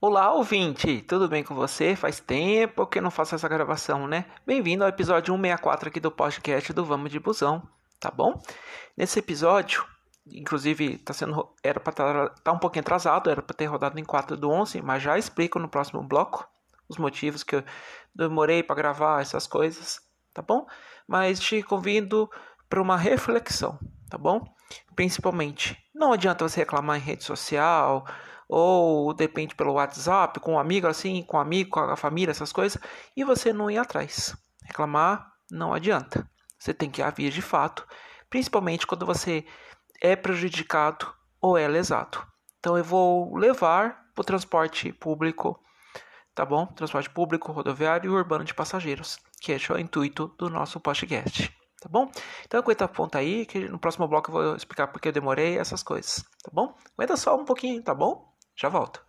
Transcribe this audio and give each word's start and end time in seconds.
Olá, 0.00 0.32
ouvinte! 0.32 1.02
Tudo 1.02 1.26
bem 1.26 1.42
com 1.42 1.56
você? 1.56 1.96
Faz 1.96 2.20
tempo 2.20 2.86
que 2.86 3.00
não 3.00 3.10
faço 3.10 3.34
essa 3.34 3.48
gravação, 3.48 4.06
né? 4.06 4.26
Bem-vindo 4.46 4.84
ao 4.84 4.88
episódio 4.88 5.34
164 5.34 5.88
aqui 5.88 5.98
do 5.98 6.08
podcast 6.08 6.72
do 6.72 6.84
Vamos 6.84 7.10
de 7.10 7.18
Busão, 7.18 7.68
tá 7.98 8.08
bom? 8.08 8.40
Nesse 8.96 9.18
episódio, 9.18 9.84
inclusive 10.24 10.98
tá 10.98 11.12
sendo 11.12 11.52
era 11.64 11.80
para 11.80 11.90
estar 11.90 12.28
tá, 12.28 12.34
tá 12.44 12.52
um 12.52 12.60
pouquinho 12.60 12.82
atrasado, 12.82 13.28
era 13.28 13.42
para 13.42 13.56
ter 13.56 13.66
rodado 13.66 13.98
em 13.98 14.04
4 14.04 14.36
do 14.36 14.48
11, 14.48 14.80
mas 14.82 15.02
já 15.02 15.18
explico 15.18 15.58
no 15.58 15.68
próximo 15.68 16.00
bloco 16.00 16.48
os 16.88 16.96
motivos 16.96 17.42
que 17.42 17.56
eu 17.56 17.64
demorei 18.14 18.62
para 18.62 18.76
gravar 18.76 19.20
essas 19.20 19.48
coisas, 19.48 20.00
tá 20.32 20.40
bom? 20.40 20.64
Mas 21.08 21.40
te 21.40 21.60
convido 21.60 22.30
para 22.68 22.80
uma 22.80 22.96
reflexão, 22.96 23.76
tá 24.08 24.16
bom? 24.16 24.44
Principalmente, 24.94 25.76
não 25.92 26.12
adianta 26.12 26.48
você 26.48 26.60
reclamar 26.60 26.98
em 26.98 27.02
rede 27.02 27.24
social, 27.24 28.06
ou 28.48 29.12
depende 29.12 29.54
pelo 29.54 29.74
WhatsApp, 29.74 30.40
com 30.40 30.54
um 30.54 30.58
amigo 30.58 30.86
assim, 30.86 31.22
com 31.22 31.36
um 31.36 31.40
amigo, 31.40 31.70
com 31.70 31.80
a 31.80 31.96
família, 31.96 32.30
essas 32.30 32.52
coisas, 32.52 32.80
e 33.16 33.22
você 33.22 33.52
não 33.52 33.70
ir 33.70 33.78
atrás. 33.78 34.34
Reclamar 34.64 35.30
não 35.50 35.74
adianta. 35.74 36.28
Você 36.58 36.74
tem 36.74 36.90
que 36.90 37.02
haver 37.02 37.30
de 37.30 37.42
fato, 37.42 37.86
principalmente 38.28 38.86
quando 38.86 39.06
você 39.06 39.44
é 40.00 40.16
prejudicado 40.16 41.12
ou 41.40 41.56
é 41.56 41.68
lesado. 41.68 42.26
Então 42.58 42.76
eu 42.76 42.84
vou 42.84 43.36
levar 43.36 44.06
o 44.16 44.24
transporte 44.24 44.92
público, 44.92 45.62
tá 46.34 46.44
bom? 46.44 46.66
Transporte 46.66 47.08
público, 47.08 47.52
rodoviário 47.52 48.10
e 48.10 48.14
urbano 48.14 48.44
de 48.44 48.54
passageiros, 48.54 49.18
que 49.40 49.52
é 49.52 49.58
o 49.70 49.78
intuito 49.78 50.34
do 50.38 50.50
nosso 50.50 50.80
podcast. 50.80 51.54
Tá 51.80 51.88
bom? 51.88 52.10
Então 52.44 52.58
aguenta 52.58 52.86
a 52.86 52.88
ponta 52.88 53.18
aí, 53.18 53.46
que 53.46 53.68
no 53.68 53.78
próximo 53.78 54.08
bloco 54.08 54.30
eu 54.30 54.32
vou 54.32 54.56
explicar 54.56 54.88
porque 54.88 55.08
eu 55.08 55.12
demorei 55.12 55.58
essas 55.58 55.80
coisas, 55.80 56.24
tá 56.42 56.50
bom? 56.52 56.74
Aguenta 56.96 57.16
só 57.16 57.36
um 57.36 57.44
pouquinho, 57.44 57.80
tá 57.80 57.94
bom? 57.94 58.27
Já 58.60 58.68
volto. 58.68 59.06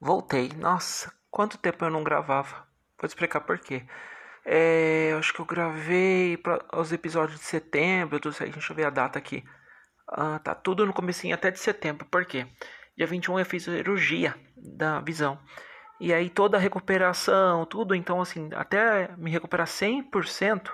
Voltei. 0.00 0.48
Nossa, 0.56 1.12
quanto 1.30 1.58
tempo 1.58 1.84
eu 1.84 1.90
não 1.90 2.02
gravava. 2.02 2.66
Vou 2.98 3.06
explicar 3.06 3.40
por 3.42 3.58
quê. 3.58 3.86
É, 4.46 5.12
acho 5.18 5.34
que 5.34 5.40
eu 5.40 5.44
gravei 5.44 6.38
pra, 6.38 6.64
os 6.74 6.92
episódios 6.92 7.40
de 7.40 7.44
setembro, 7.44 8.18
aí, 8.40 8.50
deixa 8.50 8.72
eu 8.72 8.76
ver 8.76 8.86
a 8.86 8.90
data 8.90 9.18
aqui. 9.18 9.44
Ah, 10.08 10.38
tá 10.38 10.54
tudo 10.54 10.86
no 10.86 10.94
comecinho 10.94 11.34
até 11.34 11.50
de 11.50 11.58
setembro. 11.58 12.06
Por 12.06 12.24
quê? 12.24 12.46
Dia 12.96 13.06
21 13.06 13.38
eu 13.38 13.44
fiz 13.44 13.64
cirurgia 13.64 14.34
da 14.56 15.00
visão. 15.00 15.38
E 16.00 16.12
aí 16.12 16.28
toda 16.28 16.56
a 16.56 16.60
recuperação, 16.60 17.64
tudo, 17.66 17.94
então 17.94 18.20
assim, 18.20 18.50
até 18.54 19.14
me 19.16 19.30
recuperar 19.30 19.66
100%, 19.66 20.70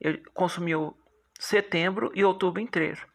eu 0.00 0.18
consumiu 0.32 0.96
setembro 1.38 2.12
e 2.14 2.24
outubro 2.24 2.60
inteiro. 2.60 3.06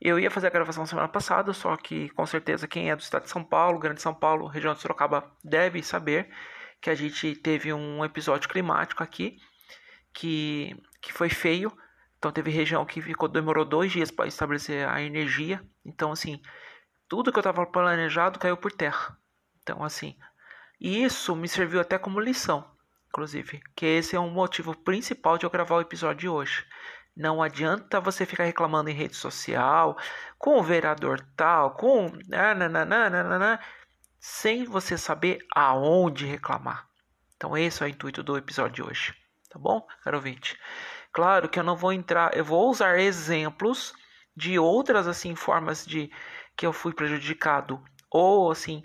Eu 0.00 0.18
ia 0.18 0.30
fazer 0.30 0.46
a 0.46 0.50
gravação 0.50 0.86
semana 0.86 1.08
passada, 1.08 1.52
só 1.52 1.76
que 1.76 2.08
com 2.10 2.24
certeza 2.24 2.66
quem 2.66 2.90
é 2.90 2.96
do 2.96 3.02
estado 3.02 3.24
de 3.24 3.30
São 3.30 3.44
Paulo, 3.44 3.78
Grande 3.78 4.00
São 4.00 4.14
Paulo, 4.14 4.46
região 4.46 4.72
de 4.72 4.80
Sorocaba, 4.80 5.30
deve 5.44 5.82
saber 5.82 6.28
que 6.80 6.88
a 6.88 6.94
gente 6.94 7.36
teve 7.36 7.72
um 7.72 8.04
episódio 8.04 8.48
climático 8.48 9.02
aqui 9.02 9.36
que, 10.14 10.74
que 11.02 11.12
foi 11.12 11.28
feio. 11.28 11.70
Então 12.18 12.32
teve 12.32 12.50
região 12.50 12.84
que 12.84 13.00
ficou 13.02 13.28
demorou 13.28 13.64
dois 13.64 13.92
dias 13.92 14.10
para 14.10 14.26
estabelecer 14.26 14.88
a 14.88 15.02
energia. 15.02 15.62
Então 15.84 16.12
assim, 16.12 16.40
tudo 17.10 17.32
que 17.32 17.38
eu 17.38 17.42
estava 17.42 17.66
planejado 17.66 18.38
caiu 18.38 18.56
por 18.56 18.70
terra. 18.70 19.18
Então, 19.60 19.82
assim, 19.82 20.16
isso 20.80 21.34
me 21.34 21.48
serviu 21.48 21.80
até 21.80 21.98
como 21.98 22.20
lição, 22.20 22.64
inclusive, 23.08 23.60
que 23.74 23.84
esse 23.84 24.14
é 24.14 24.20
um 24.20 24.30
motivo 24.30 24.76
principal 24.76 25.36
de 25.36 25.44
eu 25.44 25.50
gravar 25.50 25.74
o 25.74 25.80
episódio 25.80 26.20
de 26.20 26.28
hoje. 26.28 26.64
Não 27.16 27.42
adianta 27.42 28.00
você 28.00 28.24
ficar 28.24 28.44
reclamando 28.44 28.88
em 28.88 28.94
rede 28.94 29.16
social, 29.16 29.98
com 30.38 30.60
o 30.60 30.62
vereador 30.62 31.20
tal, 31.36 31.72
com 31.72 32.12
nananana, 32.28 33.58
sem 34.20 34.64
você 34.64 34.96
saber 34.96 35.40
aonde 35.52 36.24
reclamar. 36.26 36.86
Então 37.36 37.58
esse 37.58 37.82
é 37.82 37.86
o 37.86 37.88
intuito 37.88 38.22
do 38.22 38.38
episódio 38.38 38.84
de 38.84 38.88
hoje, 38.88 39.14
tá 39.50 39.58
bom, 39.58 39.84
caro 40.04 40.18
ouvinte? 40.18 40.56
Claro 41.12 41.48
que 41.48 41.58
eu 41.58 41.64
não 41.64 41.76
vou 41.76 41.92
entrar, 41.92 42.36
eu 42.36 42.44
vou 42.44 42.70
usar 42.70 43.00
exemplos 43.00 43.92
de 44.36 44.58
outras 44.58 45.08
assim 45.08 45.34
formas 45.34 45.84
de 45.84 46.10
que 46.60 46.66
eu 46.66 46.74
fui 46.74 46.92
prejudicado. 46.92 47.82
Ou 48.10 48.50
assim 48.50 48.82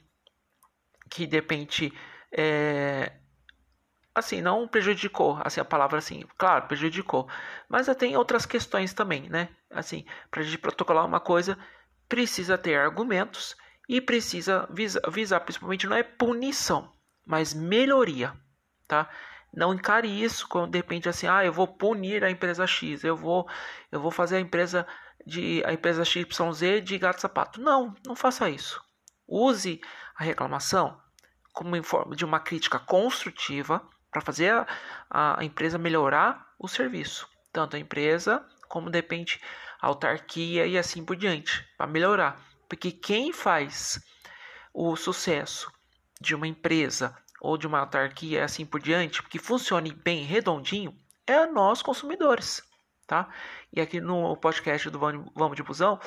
que 1.10 1.28
de 1.28 1.36
repente 1.36 1.92
é, 2.32 3.12
assim 4.14 4.42
não 4.42 4.66
prejudicou 4.66 5.38
assim 5.44 5.60
a 5.60 5.66
palavra 5.66 5.98
assim 5.98 6.24
claro 6.38 6.68
prejudicou. 6.68 7.28
Mas 7.68 7.88
tem 7.98 8.16
outras 8.16 8.46
questões 8.46 8.94
também 8.94 9.30
né? 9.30 9.50
Assim 9.70 10.06
para 10.32 10.42
gente 10.42 10.58
protocolar 10.58 11.06
uma 11.06 11.20
coisa 11.20 11.58
precisa 12.08 12.58
ter 12.58 12.76
argumentos 12.76 13.58
e 13.90 14.00
precisa 14.00 14.70
visar, 14.72 15.02
visar 15.12 15.42
principalmente 15.42 15.86
não 15.86 15.98
é 15.98 16.04
punição 16.04 16.94
mas 17.26 17.54
melhoria 17.54 18.34
tá? 18.88 19.10
Não 19.54 19.74
encare 19.74 20.08
isso 20.08 20.48
quando 20.48 20.72
de 20.72 20.78
repente 20.78 21.10
assim 21.10 21.28
ah 21.28 21.44
eu 21.44 21.52
vou 21.52 21.68
punir 21.68 22.24
a 22.24 22.32
empresa 22.32 22.66
X 22.66 23.04
eu 23.04 23.18
vou 23.18 23.50
eu 23.92 24.00
vou 24.00 24.12
fazer 24.12 24.38
a 24.38 24.40
empresa 24.40 24.88
de 25.26 25.64
a 25.66 25.74
empresa 25.74 26.06
XYZ 26.06 26.84
de 26.84 26.98
gato 26.98 27.22
sapato. 27.22 27.60
Não, 27.60 27.96
não 28.06 28.16
faça 28.16 28.50
isso. 28.50 28.82
Use 29.28 29.82
a 30.16 30.24
reclamação 30.24 31.00
como 31.52 31.76
em 31.76 31.82
forma 31.82 32.16
de 32.16 32.26
uma 32.26 32.40
crítica 32.40 32.78
construtiva 32.78 33.82
para 34.12 34.22
fazer 34.22 34.52
a, 35.10 35.40
a, 35.40 35.44
empresa 35.44 35.78
melhorar 35.78 36.54
o 36.60 36.68
serviço, 36.68 37.28
tanto 37.52 37.76
a 37.76 37.80
empresa 37.80 38.46
como 38.68 38.90
de 38.90 38.98
repente 38.98 39.42
a 39.82 39.88
autarquia 39.88 40.68
e 40.68 40.78
assim 40.78 41.04
por 41.04 41.16
diante, 41.16 41.66
para 41.78 41.88
melhorar. 41.88 42.42
Porque 42.68 42.92
quem 42.92 43.32
faz 43.32 44.00
o 44.74 44.96
sucesso 44.98 45.72
de 46.20 46.36
uma 46.36 46.48
empresa 46.48 47.16
ou 47.40 47.58
de 47.58 47.68
uma 47.68 47.80
autarquia 47.80 48.40
e 48.40 48.42
assim 48.42 48.66
por 48.66 48.82
diante, 48.82 49.24
que 49.24 49.40
funcione 49.40 49.94
bem 49.94 50.24
redondinho, 50.24 50.94
é 51.26 51.46
nós 51.46 51.82
consumidores 51.82 52.62
tá? 53.08 53.30
E 53.72 53.80
aqui 53.80 54.02
no 54.02 54.36
podcast 54.38 54.90
do 54.90 55.00
Vamos 55.00 55.56
de 55.56 55.64
Busão, 55.64 56.00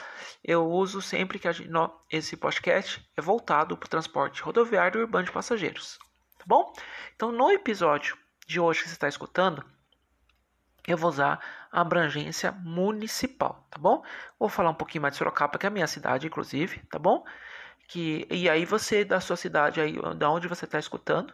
eu 0.43 0.69
uso 0.69 1.01
sempre 1.01 1.39
que 1.39 1.51
gente, 1.53 1.71
esse 2.11 2.37
podcast 2.37 3.05
é 3.17 3.21
voltado 3.21 3.77
para 3.77 3.87
o 3.87 3.91
transporte 3.91 4.43
rodoviário 4.43 4.99
e 4.99 5.03
urbano 5.03 5.27
de 5.27 5.33
passageiros, 5.33 5.99
tá 6.39 6.45
bom? 6.47 6.73
Então, 7.15 7.31
no 7.31 7.51
episódio 7.51 8.17
de 8.47 8.59
hoje 8.59 8.83
que 8.83 8.89
você 8.89 8.95
está 8.95 9.09
escutando, 9.09 9.65
eu 10.87 10.97
vou 10.97 11.11
usar 11.11 11.39
a 11.71 11.81
abrangência 11.83 12.51
municipal, 12.51 13.67
tá 13.71 13.79
bom? 13.79 14.03
Vou 14.39 14.49
falar 14.49 14.71
um 14.71 14.75
pouquinho 14.75 15.03
mais 15.03 15.15
de 15.15 15.19
Sorocaba, 15.19 15.59
que 15.59 15.67
é 15.67 15.69
a 15.69 15.71
minha 15.71 15.87
cidade, 15.87 16.27
inclusive, 16.27 16.81
tá 16.91 16.99
bom? 16.99 17.25
Que, 17.87 18.27
e 18.31 18.49
aí 18.49 18.65
você, 18.65 19.05
da 19.05 19.21
sua 19.21 19.37
cidade, 19.37 19.81
aí, 19.81 19.97
da 20.17 20.31
onde 20.31 20.49
você 20.49 20.65
está 20.65 20.79
escutando, 20.79 21.33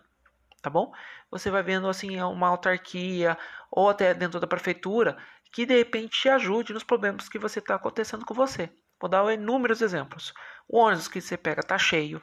tá 0.60 0.69
bom? 0.69 0.92
Você 1.30 1.50
vai 1.50 1.62
vendo 1.62 1.88
assim 1.88 2.20
uma 2.20 2.48
autarquia 2.48 3.36
ou 3.70 3.88
até 3.88 4.14
dentro 4.14 4.41
da 4.41 4.47
prefeitura 4.47 5.16
que 5.54 5.65
de 5.65 5.76
repente 5.78 6.20
te 6.20 6.28
ajude 6.28 6.72
nos 6.72 6.82
problemas 6.82 7.28
que 7.28 7.38
você 7.38 7.60
está 7.60 7.76
acontecendo 7.76 8.26
com 8.26 8.34
você. 8.34 8.69
Vou 9.00 9.09
dar 9.09 9.32
inúmeros 9.32 9.81
exemplos. 9.81 10.34
O 10.69 10.78
ônibus 10.78 11.06
que 11.06 11.20
você 11.20 11.37
pega 11.37 11.60
está 11.60 11.78
cheio, 11.78 12.20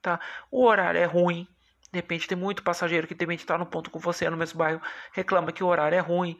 tá? 0.00 0.18
O 0.50 0.64
horário 0.64 0.98
é 0.98 1.04
ruim. 1.04 1.46
De 1.92 1.98
repente 1.98 2.26
tem 2.26 2.38
muito 2.38 2.62
passageiro 2.62 3.06
que 3.06 3.14
de 3.14 3.22
repente 3.22 3.40
está 3.40 3.58
no 3.58 3.66
ponto 3.66 3.90
com 3.90 3.98
você 3.98 4.30
no 4.30 4.36
mesmo 4.36 4.58
bairro, 4.58 4.80
reclama 5.12 5.52
que 5.52 5.62
o 5.62 5.66
horário 5.66 5.96
é 5.96 6.00
ruim, 6.00 6.38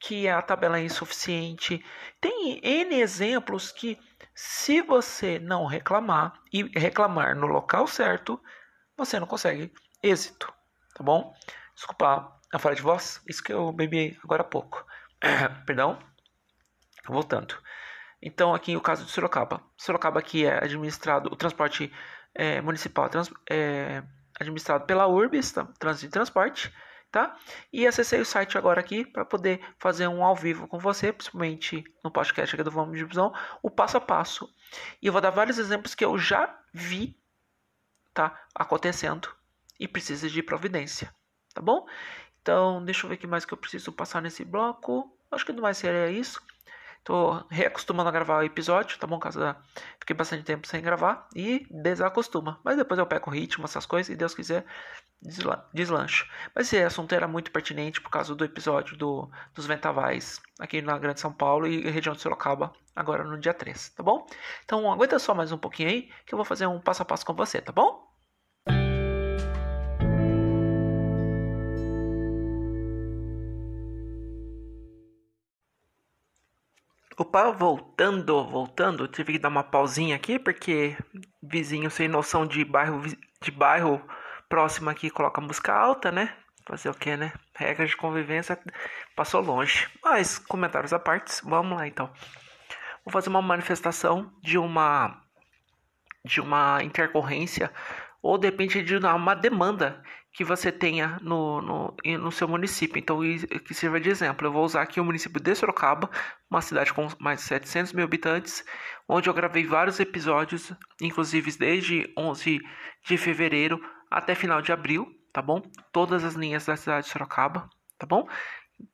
que 0.00 0.26
a 0.26 0.42
tabela 0.42 0.78
é 0.78 0.84
insuficiente. 0.84 1.84
Tem 2.20 2.58
N 2.64 2.98
exemplos 3.00 3.70
que, 3.70 3.96
se 4.34 4.82
você 4.82 5.38
não 5.38 5.66
reclamar 5.66 6.32
e 6.52 6.64
reclamar 6.76 7.36
no 7.36 7.46
local 7.46 7.86
certo, 7.86 8.42
você 8.96 9.20
não 9.20 9.26
consegue 9.28 9.72
êxito, 10.02 10.52
tá 10.96 11.04
bom? 11.04 11.32
Desculpa 11.76 12.32
a 12.52 12.58
falha 12.58 12.74
de 12.74 12.82
voz, 12.82 13.22
isso 13.28 13.42
que 13.42 13.52
eu 13.52 13.70
bebi 13.70 14.18
agora 14.24 14.42
há 14.42 14.46
pouco. 14.46 14.84
Perdão. 15.66 15.98
Voltando. 17.06 17.56
Então, 18.20 18.54
aqui 18.54 18.76
o 18.76 18.80
caso 18.80 19.04
de 19.04 19.10
Sorocaba. 19.10 19.62
Sorocaba 19.76 20.18
aqui 20.18 20.46
é 20.46 20.62
administrado, 20.64 21.30
o 21.32 21.36
transporte 21.36 21.92
é, 22.34 22.60
municipal 22.60 23.08
trans, 23.08 23.30
é 23.48 24.02
administrado 24.38 24.84
pela 24.84 25.06
URBS, 25.06 25.52
tá? 25.52 25.64
Trânsito 25.78 26.06
e 26.06 26.10
Transporte, 26.10 26.74
tá? 27.10 27.36
E 27.72 27.86
acessei 27.86 28.20
o 28.20 28.24
site 28.24 28.58
agora 28.58 28.80
aqui 28.80 29.04
para 29.04 29.24
poder 29.24 29.60
fazer 29.78 30.08
um 30.08 30.24
ao 30.24 30.36
vivo 30.36 30.66
com 30.66 30.78
você, 30.78 31.12
principalmente 31.12 31.84
no 32.04 32.10
podcast 32.10 32.54
aqui 32.54 32.62
do 32.62 32.70
Vamos 32.70 32.98
de 32.98 33.04
Visão, 33.04 33.32
o 33.62 33.70
passo 33.70 33.96
a 33.96 34.00
passo. 34.00 34.48
E 35.00 35.06
eu 35.06 35.12
vou 35.12 35.22
dar 35.22 35.30
vários 35.30 35.58
exemplos 35.58 35.94
que 35.94 36.04
eu 36.04 36.18
já 36.18 36.58
vi, 36.72 37.18
tá? 38.12 38.38
Acontecendo 38.54 39.28
e 39.78 39.86
precisa 39.86 40.28
de 40.28 40.42
providência, 40.42 41.14
tá 41.54 41.62
bom? 41.62 41.86
Então, 42.46 42.80
deixa 42.84 43.04
eu 43.04 43.08
ver 43.08 43.16
o 43.16 43.18
que 43.18 43.26
mais 43.26 43.44
que 43.44 43.52
eu 43.52 43.58
preciso 43.58 43.90
passar 43.90 44.22
nesse 44.22 44.44
bloco. 44.44 45.12
Acho 45.32 45.44
que 45.44 45.52
não 45.52 45.62
vai 45.62 45.74
ser 45.74 46.12
isso. 46.12 46.40
Tô 47.02 47.44
reacostumando 47.50 48.08
a 48.08 48.12
gravar 48.12 48.38
o 48.38 48.44
episódio, 48.44 48.96
tá 49.00 49.04
bom? 49.04 49.18
Caso 49.18 49.40
fiquei 49.98 50.14
bastante 50.14 50.44
tempo 50.44 50.64
sem 50.64 50.80
gravar 50.80 51.28
e 51.34 51.66
desacostuma. 51.68 52.60
Mas 52.62 52.76
depois 52.76 53.00
eu 53.00 53.06
pego 53.06 53.30
o 53.30 53.32
ritmo, 53.32 53.64
essas 53.64 53.84
coisas, 53.84 54.14
e 54.14 54.16
Deus 54.16 54.32
quiser, 54.32 54.64
desla... 55.20 55.68
deslancho. 55.74 56.30
Mas 56.54 56.68
esse 56.68 56.80
assunto 56.80 57.12
era 57.16 57.26
muito 57.26 57.50
pertinente 57.50 58.00
por 58.00 58.10
causa 58.10 58.32
do 58.32 58.44
episódio 58.44 58.96
do... 58.96 59.28
dos 59.52 59.66
Ventavais 59.66 60.40
aqui 60.60 60.80
na 60.80 60.96
Grande 60.98 61.18
São 61.18 61.32
Paulo 61.32 61.66
e 61.66 61.90
região 61.90 62.14
de 62.14 62.22
Sorocaba, 62.22 62.72
agora 62.94 63.24
no 63.24 63.40
dia 63.40 63.54
3, 63.54 63.88
tá 63.88 64.04
bom? 64.04 64.24
Então 64.64 64.92
aguenta 64.92 65.18
só 65.18 65.34
mais 65.34 65.50
um 65.50 65.58
pouquinho 65.58 65.88
aí 65.88 66.12
que 66.24 66.32
eu 66.32 66.36
vou 66.36 66.44
fazer 66.44 66.68
um 66.68 66.80
passo 66.80 67.02
a 67.02 67.04
passo 67.04 67.26
com 67.26 67.34
você, 67.34 67.60
tá 67.60 67.72
bom? 67.72 68.05
Opa, 77.18 77.50
voltando, 77.50 78.44
voltando, 78.46 79.08
tive 79.08 79.32
que 79.32 79.38
dar 79.38 79.48
uma 79.48 79.64
pausinha 79.64 80.14
aqui 80.14 80.38
porque 80.38 80.94
vizinho 81.42 81.90
sem 81.90 82.08
noção 82.08 82.46
de 82.46 82.62
bairro 82.62 83.00
de 83.40 83.50
bairro 83.50 84.06
próximo 84.50 84.90
aqui 84.90 85.08
coloca 85.08 85.40
música 85.40 85.72
alta, 85.72 86.12
né? 86.12 86.36
Fazer 86.66 86.90
o 86.90 86.94
que, 86.94 87.16
né? 87.16 87.32
Regras 87.54 87.88
de 87.88 87.96
convivência 87.96 88.58
passou 89.14 89.40
longe. 89.40 89.88
Mas 90.02 90.38
comentários 90.38 90.92
à 90.92 90.98
parte, 90.98 91.40
vamos 91.42 91.78
lá 91.78 91.86
então. 91.86 92.12
Vou 93.02 93.10
fazer 93.10 93.30
uma 93.30 93.40
manifestação 93.40 94.30
de 94.42 94.58
uma 94.58 95.22
de 96.22 96.40
uma 96.40 96.82
intercorrência 96.82 97.72
ou 98.26 98.36
de 98.36 98.48
repente 98.48 98.82
de 98.82 98.96
uma 98.96 99.34
demanda 99.34 100.02
que 100.32 100.44
você 100.44 100.70
tenha 100.70 101.18
no, 101.22 101.62
no, 101.62 101.96
no 102.18 102.32
seu 102.32 102.46
município. 102.46 102.98
Então, 102.98 103.20
que 103.64 103.72
sirva 103.72 103.98
de 103.98 104.10
exemplo. 104.10 104.46
Eu 104.46 104.52
vou 104.52 104.64
usar 104.64 104.82
aqui 104.82 105.00
o 105.00 105.04
município 105.04 105.40
de 105.40 105.54
Sorocaba, 105.54 106.10
uma 106.50 106.60
cidade 106.60 106.92
com 106.92 107.08
mais 107.18 107.40
de 107.40 107.46
700 107.46 107.92
mil 107.92 108.04
habitantes, 108.04 108.64
onde 109.08 109.30
eu 109.30 109.34
gravei 109.34 109.64
vários 109.64 109.98
episódios, 109.98 110.72
inclusive 111.00 111.56
desde 111.56 112.12
11 112.18 112.60
de 113.06 113.16
fevereiro 113.16 113.80
até 114.10 114.34
final 114.34 114.60
de 114.60 114.72
abril, 114.72 115.06
tá 115.32 115.40
bom? 115.40 115.62
Todas 115.92 116.22
as 116.22 116.34
linhas 116.34 116.66
da 116.66 116.76
cidade 116.76 117.06
de 117.06 117.12
Sorocaba, 117.12 117.70
tá 117.98 118.06
bom? 118.06 118.28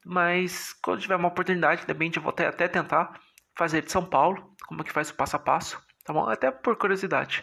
Mas 0.05 0.75
quando 0.75 1.01
tiver 1.01 1.17
uma 1.17 1.29
oportunidade, 1.29 1.81
de 1.81 1.89
repente 1.89 2.19
eu 2.19 2.23
vou 2.23 2.31
até, 2.31 2.47
até 2.47 2.69
tentar 2.69 3.19
fazer 3.57 3.83
de 3.83 3.91
São 3.91 4.05
Paulo, 4.05 4.55
como 4.67 4.83
é 4.83 4.85
que 4.85 4.93
faz 4.93 5.11
o 5.11 5.15
passo 5.15 5.35
a 5.35 5.39
passo, 5.41 5.83
tá 6.05 6.13
bom? 6.13 6.29
Até 6.29 6.51
por 6.51 6.77
curiosidade. 6.77 7.43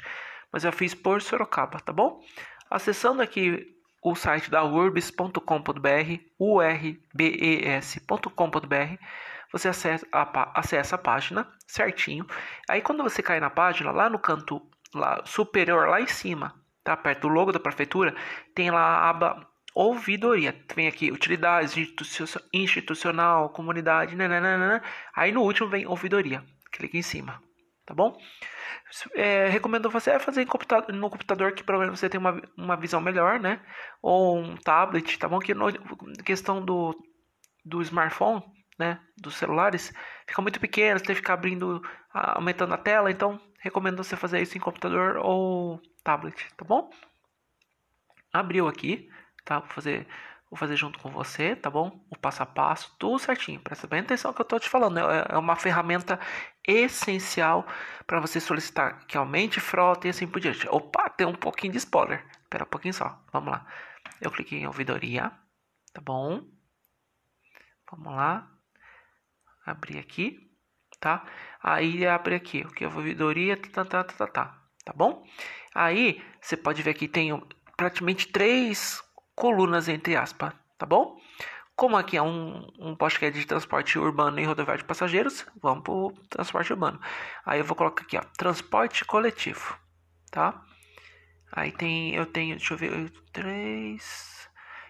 Mas 0.52 0.64
eu 0.64 0.72
fiz 0.72 0.94
por 0.94 1.22
Sorocaba, 1.22 1.80
tá 1.80 1.94
bom? 1.94 2.22
Acessando 2.70 3.22
aqui 3.22 3.76
o 4.02 4.16
site 4.16 4.50
da 4.50 4.64
urbs.com.br, 4.64 5.40
urbes.com.br, 6.40 7.56
você 9.52 9.68
acessa 9.68 10.08
a, 10.12 10.60
acessa 10.60 10.96
a 10.96 11.00
página 11.00 11.48
certinho. 11.68 12.26
Aí 12.70 12.82
quando 12.82 13.04
você 13.04 13.22
cai 13.22 13.40
na 13.40 13.50
página, 13.50 13.92
lá 13.92 14.10
no 14.10 14.20
canto 14.20 14.62
lá, 14.94 15.22
superior, 15.26 15.88
lá 15.88 16.02
em 16.02 16.08
cima, 16.08 16.54
tá 16.84 16.96
perto 16.96 17.22
do 17.22 17.28
logo 17.28 17.52
da 17.52 17.60
prefeitura, 17.60 18.16
tem 18.56 18.72
lá 18.72 18.80
a 18.80 19.10
aba 19.10 19.48
ouvidoria. 19.74 20.56
Vem 20.76 20.88
aqui 20.88 21.12
utilidades 21.12 21.76
institucional, 22.54 23.50
comunidade, 23.50 24.16
nananana. 24.16 24.82
aí 25.16 25.32
no 25.32 25.42
último 25.42 25.70
vem 25.70 25.86
ouvidoria. 25.86 26.44
Clique 26.72 26.98
em 26.98 27.02
cima, 27.02 27.42
tá 27.86 27.94
bom? 27.94 28.18
É, 29.16 29.48
recomendo 29.50 29.90
você 29.90 30.20
fazer 30.20 30.46
computador, 30.46 30.94
no 30.94 31.10
computador 31.10 31.52
que 31.54 31.64
provavelmente 31.64 32.00
você 32.00 32.10
tem 32.10 32.20
uma, 32.20 32.42
uma 32.58 32.76
visão 32.76 33.02
melhor, 33.02 33.40
né? 33.40 33.62
Ou 34.02 34.38
um 34.38 34.56
tablet, 34.58 35.18
tá 35.18 35.28
bom? 35.28 35.40
Que 35.40 35.54
no, 35.54 35.72
questão 36.24 36.64
do, 36.64 36.96
do 37.66 37.82
smartphone, 37.82 38.44
né? 38.78 39.00
Dos 39.18 39.36
celulares, 39.36 39.94
fica 40.28 40.42
muito 40.42 40.60
pequeno, 40.60 41.00
você 41.00 41.06
tem 41.06 41.16
que 41.16 41.22
ficar 41.22 41.34
abrindo, 41.34 41.82
aumentando 42.14 42.74
a 42.74 42.78
tela, 42.78 43.12
então 43.12 43.40
recomendo 43.60 44.04
você 44.04 44.16
fazer 44.16 44.42
isso 44.42 44.58
em 44.58 44.62
computador 44.62 45.18
ou 45.18 45.82
tablet, 46.04 46.48
tá 46.56 46.66
bom? 46.66 46.90
Abriu 48.32 48.68
aqui, 48.68 49.10
tá? 49.44 49.60
Vou 49.60 49.70
fazer 49.70 50.08
Vou 50.50 50.58
fazer 50.58 50.76
junto 50.76 50.98
com 50.98 51.12
você, 51.12 51.56
tá 51.56 51.70
bom? 51.70 52.04
O 52.10 52.18
passo 52.18 52.42
a 52.42 52.46
passo, 52.46 52.96
tudo 52.98 53.20
certinho. 53.20 53.60
Presta 53.60 53.86
bem 53.86 54.00
atenção 54.00 54.34
que 54.34 54.42
eu 54.42 54.44
estou 54.44 54.60
te 54.60 54.68
falando. 54.68 54.98
É, 54.98 55.28
é 55.30 55.38
uma 55.38 55.56
ferramenta 55.56 56.20
essencial 56.68 57.68
para 58.08 58.20
você 58.20 58.40
solicitar 58.40 59.06
que 59.06 59.16
aumente 59.16 59.60
frota 59.60 60.08
e 60.08 60.10
assim 60.10 60.28
por 60.28 60.40
diante. 60.40 60.68
Opa, 60.68 61.08
tem 61.10 61.28
um 61.28 61.36
pouquinho 61.36 61.74
de 61.74 61.78
spoiler. 61.78 62.26
Espera 62.42 62.64
um 62.64 62.68
pouquinho 62.68 62.96
só. 62.96 63.24
Vamos 63.32 63.52
lá. 63.52 63.68
Eu 64.20 64.32
cliquei 64.32 64.60
em 64.60 64.66
ouvidoria, 64.66 65.32
tá 65.94 66.02
bom? 66.02 66.44
Vamos 67.92 68.16
lá. 68.16 68.52
Abrir 69.64 70.00
aqui, 70.00 70.52
tá? 71.00 71.24
Aí 71.62 72.08
abre 72.08 72.34
aqui, 72.34 72.62
o 72.62 72.70
que? 72.70 72.86
Ouvidoria, 72.86 73.56
tá, 73.56 73.86
tá, 73.86 74.04
tá, 74.04 74.14
tá, 74.16 74.28
tá. 74.28 74.64
Tá 74.84 74.94
bom? 74.94 75.24
Aí 75.76 76.24
você 76.42 76.58
pode 76.58 76.82
ver 76.82 76.96
que 76.96 77.08
tem 77.08 77.40
praticamente 77.78 78.28
três 78.28 79.00
colunas 79.40 79.88
entre 79.88 80.18
aspas, 80.18 80.54
tá 80.78 80.86
bom? 80.86 81.18
Como 81.74 81.96
aqui 81.96 82.18
é 82.18 82.22
um, 82.22 82.68
um 82.78 82.94
podcast 82.94 83.40
de 83.40 83.48
transporte 83.48 83.98
urbano 83.98 84.38
e 84.38 84.44
rodoviário 84.44 84.84
de 84.84 84.88
passageiros, 84.88 85.46
vamos 85.62 85.82
para 85.82 85.94
o 85.94 86.12
transporte 86.30 86.74
urbano. 86.74 87.00
Aí 87.46 87.60
eu 87.60 87.64
vou 87.64 87.74
colocar 87.74 88.04
aqui, 88.04 88.18
ó, 88.18 88.22
transporte 88.38 89.06
coletivo, 89.06 89.80
tá? 90.30 90.62
Aí 91.54 91.72
tem, 91.72 92.14
eu 92.14 92.26
tenho, 92.26 92.58
deixa 92.58 92.74
eu 92.74 92.78
ver, 92.78 93.10
três, 93.32 94.50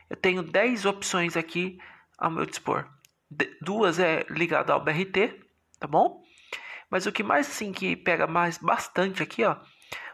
eu 0.10 0.18
tenho 0.18 0.42
10 0.42 0.86
opções 0.88 1.38
aqui 1.38 1.78
ao 2.18 2.32
meu 2.32 2.48
dispor. 2.48 2.90
De, 3.30 3.56
duas 3.62 4.00
é 4.00 4.26
ligada 4.32 4.74
ao 4.74 4.84
BRT, 4.84 5.46
tá 5.80 5.88
bom? 5.88 6.24
Mas 6.90 7.06
o 7.06 7.12
que 7.12 7.22
mais 7.22 7.48
assim 7.48 7.72
que 7.72 7.96
pega 7.96 8.26
mais 8.26 8.58
bastante 8.58 9.22
aqui, 9.22 9.46
ó, 9.46 9.58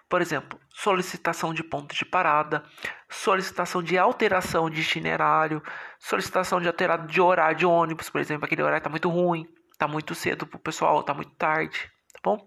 por 0.10 0.22
exemplo, 0.22 0.60
solicitação 0.86 1.52
de 1.52 1.64
ponto 1.64 1.96
de 1.96 2.06
parada, 2.06 2.64
solicitação 3.10 3.82
de 3.82 3.98
alteração 3.98 4.70
de 4.70 4.82
itinerário, 4.82 5.64
solicitação 5.98 6.62
de 6.62 6.68
alterado 6.68 7.08
de 7.08 7.20
horário 7.20 7.58
de 7.58 7.66
ônibus, 7.66 8.08
por 8.08 8.22
exemplo, 8.22 8.46
aquele 8.46 8.62
horário 8.62 8.78
está 8.78 8.90
muito 8.90 9.10
ruim, 9.10 9.48
está 9.72 9.88
muito 9.88 10.14
cedo 10.14 10.46
para 10.46 10.58
o 10.58 10.60
pessoal, 10.60 11.00
está 11.00 11.12
muito 11.12 11.32
tarde, 11.32 11.92
tá 12.14 12.20
bom? 12.24 12.46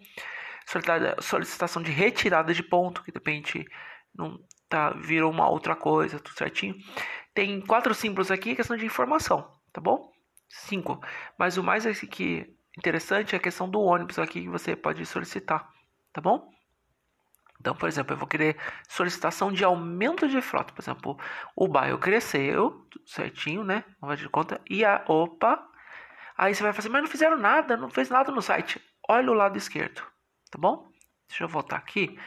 Solicitação 1.21 1.83
de 1.83 1.91
retirada 1.91 2.55
de 2.55 2.63
ponto, 2.63 3.03
que 3.03 3.11
depende, 3.11 3.67
não 4.15 4.39
tá, 4.69 4.91
virou 4.91 5.33
uma 5.33 5.49
outra 5.49 5.75
coisa, 5.75 6.21
tudo 6.21 6.37
certinho. 6.37 6.77
Tem 7.35 7.61
quatro 7.61 7.93
símbolos 7.93 8.31
aqui, 8.31 8.55
questão 8.55 8.77
de 8.77 8.87
informação, 8.87 9.51
tá 9.73 9.81
bom? 9.81 10.13
Cinco. 10.49 11.01
Mas 11.37 11.57
o 11.57 11.65
mais 11.65 11.85
aqui 11.87 12.47
interessante 12.77 13.35
é 13.35 13.39
a 13.39 13.43
questão 13.43 13.69
do 13.69 13.81
ônibus 13.81 14.17
aqui 14.17 14.43
que 14.43 14.49
você 14.49 14.77
pode 14.77 15.05
solicitar, 15.05 15.69
tá 16.13 16.21
bom? 16.21 16.57
Então, 17.61 17.75
por 17.75 17.89
exemplo, 17.89 18.15
eu 18.15 18.19
vou 18.19 18.29
querer 18.29 18.57
solicitação 18.89 19.53
de 19.53 19.65
aumento 19.65 20.29
de 20.29 20.41
frota. 20.41 20.73
Por 20.73 20.81
exemplo, 20.81 21.19
o 21.57 21.67
bairro 21.67 21.99
cresceu, 21.99 22.87
certinho, 23.05 23.65
né? 23.65 23.85
Vai 24.01 24.17
de 24.17 24.29
conta. 24.29 24.61
E 24.69 24.85
a 24.85 25.05
opa. 25.09 25.67
Aí 26.37 26.55
você 26.55 26.63
vai 26.63 26.73
fazer, 26.73 26.89
mas 26.89 27.03
não 27.03 27.11
fizeram 27.11 27.37
nada, 27.37 27.77
não 27.77 27.91
fez 27.91 28.09
nada 28.09 28.31
no 28.31 28.41
site. 28.41 28.81
Olha 29.09 29.31
o 29.31 29.35
lado 29.35 29.59
esquerdo, 29.59 30.03
tá 30.51 30.59
bom? 30.59 30.89
Deixa 31.29 31.43
eu 31.43 31.49
voltar 31.49 31.77
aqui, 31.77 32.19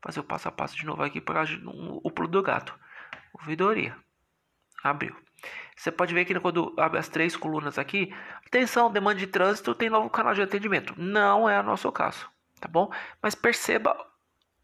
fazer 0.00 0.20
o 0.20 0.24
passo 0.24 0.48
a 0.48 0.52
passo 0.52 0.76
de 0.76 0.86
novo 0.86 1.02
aqui 1.02 1.20
causa 1.20 1.58
o 1.64 2.10
pulo 2.10 2.28
do 2.28 2.42
gato. 2.42 2.78
Ouvidoria. 3.32 3.96
Abriu. 4.84 5.16
Você 5.76 5.90
pode 5.90 6.14
ver 6.14 6.24
que 6.24 6.38
quando 6.40 6.74
abre 6.78 6.98
as 6.98 7.08
três 7.08 7.36
colunas 7.36 7.78
aqui, 7.78 8.14
atenção, 8.46 8.90
demanda 8.90 9.18
de 9.18 9.26
trânsito, 9.26 9.74
tem 9.74 9.90
novo 9.90 10.08
canal 10.08 10.32
de 10.32 10.42
atendimento. 10.42 10.94
Não 10.96 11.48
é 11.48 11.58
o 11.60 11.62
nosso 11.62 11.90
caso, 11.90 12.30
tá 12.60 12.68
bom? 12.68 12.90
Mas 13.20 13.34
perceba 13.34 13.96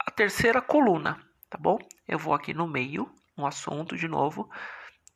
a 0.07 0.11
terceira 0.11 0.61
coluna, 0.61 1.21
tá 1.49 1.59
bom? 1.59 1.79
Eu 2.07 2.19
vou 2.19 2.35
aqui 2.35 2.53
no 2.53 2.67
meio, 2.67 3.11
no 3.37 3.47
assunto 3.47 3.97
de 3.97 4.09
novo, 4.09 4.51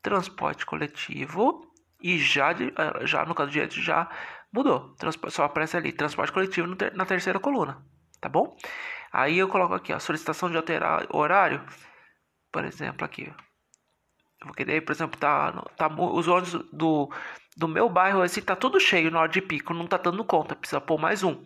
transporte 0.02 0.64
coletivo 0.64 1.71
e 2.00 2.19
já, 2.19 2.52
eh, 2.52 3.07
já 3.07 3.25
no 3.25 3.35
caso 3.35 3.50
de 3.50 3.83
já 3.83 4.09
mudou. 4.52 4.95
Só 5.28 5.45
aparece 5.45 5.76
ali 5.76 5.93
transporte 5.93 6.33
coletivo 6.33 6.69
na 6.95 7.05
terceira 7.05 7.40
coluna, 7.40 7.85
tá 8.21 8.28
bom? 8.28 8.57
Aí 9.12 9.38
eu 9.38 9.49
coloco 9.49 9.75
aqui 9.75 9.93
a 9.93 9.99
solicitação 9.99 10.50
de 10.50 10.57
alterar 10.57 11.07
horário, 11.11 11.64
por 12.52 12.64
exemplo, 12.64 13.05
aqui. 13.05 13.33
Eu 14.40 14.47
vou 14.47 14.55
querer, 14.55 14.83
por 14.83 14.93
exemplo, 14.93 15.19
tá, 15.19 15.52
tá 15.76 15.88
os 15.88 16.28
ônibus 16.28 16.52
do, 16.73 17.11
do 17.57 17.66
meu 17.66 17.88
bairro 17.88 18.21
assim 18.21 18.43
tá 18.43 18.55
tudo 18.55 18.78
cheio 18.78 19.11
na 19.11 19.21
hora 19.21 19.33
de 19.33 19.40
pico, 19.40 19.73
não 19.73 19.87
tá 19.87 19.97
dando 19.97 20.25
conta, 20.25 20.55
precisa 20.55 20.81
pôr 20.81 20.99
mais 20.99 21.23
um. 21.23 21.43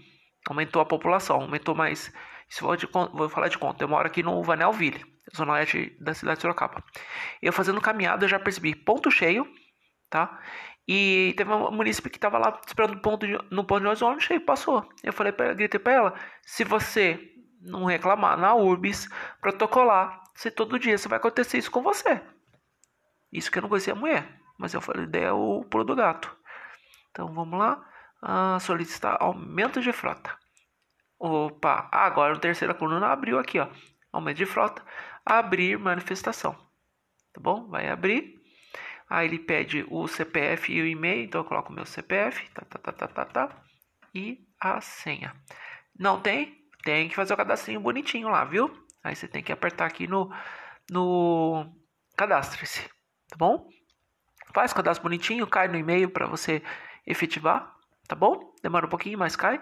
Aumentou 0.49 0.82
a 0.82 0.87
população, 0.87 1.42
aumentou 1.42 1.75
mais 1.75 2.12
isso 2.50 2.64
vou, 2.64 2.76
de, 2.76 2.87
vou 2.87 3.28
falar 3.28 3.49
de 3.49 3.57
conta. 3.59 3.85
Eu 3.85 3.88
moro 3.88 4.07
aqui 4.07 4.23
no 4.23 4.42
Vanelville, 4.42 5.04
zona 5.37 5.52
oeste 5.54 5.97
da 6.00 6.12
cidade 6.12 6.38
de 6.38 6.42
Sorocaba. 6.42 6.83
Eu 7.40 7.52
fazendo 7.52 7.80
caminhada, 7.80 8.25
eu 8.25 8.28
já 8.28 8.40
percebi 8.40 8.75
ponto 8.75 9.11
cheio, 9.11 9.47
tá? 10.11 10.40
E 10.88 11.33
teve 11.37 11.52
uma 11.52 11.71
munícipe 11.71 12.11
que 12.11 12.16
estava 12.16 12.38
lá 12.38 12.61
esperando 12.66 13.00
ponto 13.00 13.26
de, 13.26 13.38
no 13.50 13.64
ponto 13.64 13.95
de 13.95 14.04
ônibus 14.04 14.25
cheio, 14.25 14.40
passou. 14.40 14.88
Eu 15.04 15.12
falei 15.12 15.33
para 15.33 15.54
gritei 15.54 15.78
para 15.78 15.92
ela, 15.92 16.14
se 16.42 16.64
você 16.64 17.21
não 17.61 17.85
reclamar 17.85 18.37
na 18.37 18.54
URBS, 18.54 19.09
protocolar, 19.40 20.21
se 20.35 20.50
todo 20.50 20.78
dia 20.78 20.99
você 20.99 21.09
vai 21.09 21.19
acontecer 21.19 21.59
isso 21.59 21.71
com 21.71 21.83
você. 21.83 22.21
Isso 23.33 23.50
que 23.50 23.59
eu 23.59 23.62
não 23.62 23.69
conhecia 23.69 23.92
a 23.92 23.97
mulher, 23.97 24.40
mas 24.59 24.75
eu 24.75 24.80
falei, 24.80 25.04
ideia 25.04 25.26
é 25.26 25.33
o 25.33 25.64
pulo 25.71 25.85
do 25.85 25.95
gato. 25.95 26.35
Então 27.11 27.33
vamos 27.33 27.59
lá, 27.59 27.87
Ah, 28.23 28.59
solicitar 28.61 29.16
aumento 29.21 29.80
de 29.80 29.92
frota. 29.92 30.37
Opa, 31.21 31.87
agora 31.93 32.33
o 32.33 32.39
terceira 32.39 32.73
coluna 32.73 33.09
abriu 33.09 33.39
aqui, 33.39 33.59
ó. 33.59 33.69
Aumento 34.11 34.39
de 34.39 34.47
frota, 34.47 34.83
abrir 35.25 35.79
manifestação. 35.79 36.55
Tá 37.35 37.41
bom? 37.41 37.69
Vai 37.69 37.91
abrir. 37.91 38.41
Aí 39.07 39.29
ele 39.29 39.39
pede 39.39 39.85
o 39.91 40.09
CPF 40.09 40.73
e 40.73 40.81
o 40.81 40.87
e-mail, 40.87 41.25
então 41.25 41.43
eu 41.43 41.45
coloco 41.45 41.71
o 41.71 41.75
meu 41.75 41.85
CPF, 41.85 42.49
tá, 42.55 42.62
tá, 42.65 42.79
tá, 42.79 42.93
tá, 42.93 43.07
tá, 43.09 43.25
tá, 43.27 43.62
e 44.15 44.47
a 44.59 44.81
senha. 44.81 45.35
Não 45.99 46.19
tem? 46.21 46.65
Tem 46.85 47.09
que 47.09 47.15
fazer 47.15 47.35
o 47.35 47.37
cadastrinho 47.37 47.81
bonitinho 47.81 48.29
lá, 48.31 48.45
viu? 48.45 48.71
Aí 49.05 49.15
você 49.15 49.29
tem 49.29 49.43
que 49.43 49.53
apertar 49.53 49.87
aqui 49.87 50.07
no, 50.07 50.33
no 50.91 51.67
cadastre-se, 52.17 52.83
tá 53.29 53.37
bom? 53.37 53.69
Faz 54.55 54.73
o 54.73 54.75
cadastro 54.75 55.03
bonitinho, 55.03 55.47
cai 55.47 55.69
no 55.69 55.77
e-mail 55.77 56.09
para 56.09 56.27
você 56.27 56.62
efetivar, 57.07 57.77
tá 58.09 58.17
bom? 58.17 58.55
Demora 58.62 58.87
um 58.87 58.91
pouquinho, 58.91 59.19
mas 59.19 59.37
cai. 59.37 59.61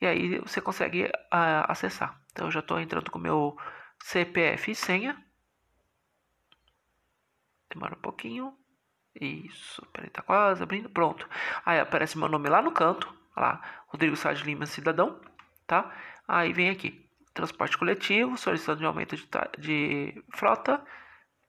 E 0.00 0.06
aí 0.06 0.38
você 0.38 0.60
consegue 0.60 1.04
uh, 1.04 1.64
acessar. 1.68 2.20
Então 2.32 2.46
eu 2.46 2.50
já 2.50 2.60
estou 2.60 2.80
entrando 2.80 3.10
com 3.10 3.18
meu 3.18 3.56
CPF 4.02 4.70
e 4.70 4.74
senha. 4.74 5.24
Demora 7.68 7.94
um 7.94 8.00
pouquinho. 8.00 8.56
Isso, 9.14 9.84
peraí, 9.92 10.08
tá 10.10 10.22
quase 10.22 10.62
abrindo, 10.62 10.88
pronto. 10.88 11.28
Aí 11.64 11.78
aparece 11.80 12.16
meu 12.16 12.28
nome 12.28 12.48
lá 12.48 12.62
no 12.62 12.72
canto, 12.72 13.12
lá, 13.36 13.60
Rodrigo 13.88 14.16
Sá 14.16 14.32
de 14.32 14.44
Lima, 14.44 14.66
cidadão, 14.66 15.20
tá? 15.66 15.92
Aí 16.28 16.52
vem 16.52 16.70
aqui, 16.70 17.04
transporte 17.34 17.76
coletivo, 17.76 18.38
solicitação 18.38 18.76
de 18.78 18.86
aumento 18.86 19.16
de, 19.16 19.28
de 19.58 20.24
frota, 20.34 20.82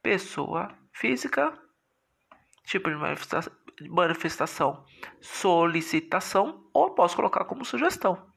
pessoa 0.02 0.76
física, 0.92 1.58
tipo 2.66 2.90
de 2.90 2.96
manifestação, 2.96 3.54
manifestação, 3.90 4.86
solicitação, 5.22 6.68
ou 6.74 6.96
posso 6.96 7.16
colocar 7.16 7.46
como 7.46 7.64
sugestão, 7.64 8.31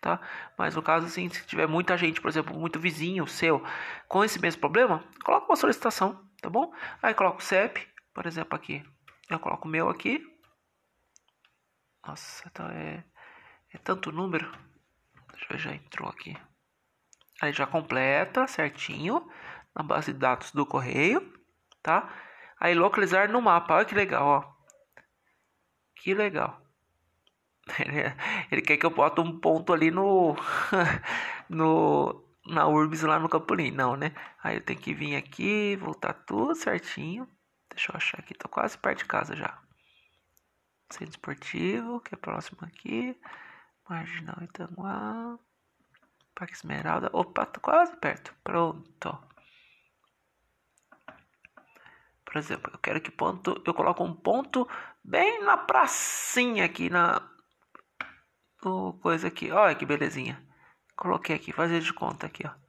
tá? 0.00 0.20
Mas 0.56 0.74
no 0.74 0.82
caso, 0.82 1.06
assim, 1.06 1.28
se 1.28 1.46
tiver 1.46 1.66
muita 1.66 1.96
gente, 1.96 2.20
por 2.20 2.28
exemplo, 2.28 2.58
muito 2.58 2.80
vizinho 2.80 3.26
seu 3.26 3.62
com 4.08 4.24
esse 4.24 4.40
mesmo 4.40 4.60
problema, 4.60 5.04
coloca 5.24 5.46
uma 5.46 5.56
solicitação, 5.56 6.24
tá 6.40 6.48
bom? 6.48 6.72
Aí 7.02 7.14
coloca 7.14 7.38
o 7.38 7.42
CEP, 7.42 7.86
por 8.14 8.26
exemplo, 8.26 8.56
aqui. 8.56 8.82
Eu 9.28 9.38
coloco 9.38 9.68
o 9.68 9.70
meu 9.70 9.88
aqui. 9.88 10.24
Nossa, 12.06 12.48
então 12.50 12.66
é, 12.70 13.04
é 13.72 13.78
tanto 13.78 14.10
número. 14.10 14.50
Ver, 15.48 15.58
já 15.58 15.74
entrou 15.74 16.08
aqui. 16.08 16.36
Aí 17.40 17.52
já 17.52 17.66
completa 17.66 18.46
certinho 18.46 19.26
na 19.74 19.82
base 19.82 20.12
de 20.12 20.18
dados 20.18 20.52
do 20.52 20.66
correio, 20.66 21.32
tá? 21.82 22.12
Aí 22.58 22.74
localizar 22.74 23.28
no 23.28 23.40
mapa. 23.40 23.74
Olha 23.74 23.84
que 23.84 23.94
legal, 23.94 24.26
ó. 24.26 24.54
Que 25.96 26.14
legal. 26.14 26.59
Ele 28.50 28.62
quer 28.62 28.76
que 28.76 28.86
eu 28.86 28.90
bote 28.90 29.20
um 29.20 29.38
ponto 29.38 29.72
ali 29.72 29.90
no 29.90 30.36
no 31.48 32.24
na 32.46 32.66
Urbs 32.66 33.02
lá 33.02 33.18
no 33.18 33.28
Campolim, 33.28 33.70
não, 33.70 33.96
né? 33.96 34.12
Aí 34.42 34.56
eu 34.56 34.60
tenho 34.62 34.80
que 34.80 34.94
vir 34.94 35.16
aqui, 35.16 35.76
voltar 35.76 36.12
tudo 36.14 36.54
certinho. 36.54 37.28
Deixa 37.70 37.92
eu 37.92 37.96
achar 37.96 38.18
aqui, 38.18 38.34
tô 38.34 38.48
quase 38.48 38.76
perto 38.78 38.98
de 38.98 39.04
casa 39.04 39.36
já. 39.36 39.58
Centro 40.90 41.10
esportivo, 41.10 42.00
que 42.00 42.14
é 42.14 42.18
próximo 42.18 42.58
aqui. 42.62 43.16
Marginal 43.88 44.36
Itanguá. 44.42 45.38
Parque 46.34 46.54
Esmeralda. 46.54 47.10
Opa, 47.12 47.46
tô 47.46 47.60
quase 47.60 47.96
perto. 47.96 48.34
Pronto. 48.42 49.18
Por 52.24 52.36
exemplo, 52.36 52.70
eu 52.72 52.78
quero 52.78 53.00
que 53.00 53.10
ponto. 53.10 53.62
Eu 53.66 53.74
coloco 53.74 54.04
um 54.04 54.14
ponto 54.14 54.68
bem 55.02 55.42
na 55.42 55.56
pracinha 55.56 56.64
aqui 56.64 56.88
na. 56.88 57.20
Coisa 58.60 59.28
aqui. 59.28 59.50
Olha 59.50 59.74
que 59.74 59.86
belezinha. 59.86 60.42
Coloquei 60.96 61.34
aqui, 61.36 61.52
fazer 61.52 61.80
de 61.80 61.92
conta 61.92 62.26
aqui, 62.26 62.46
ó. 62.46 62.60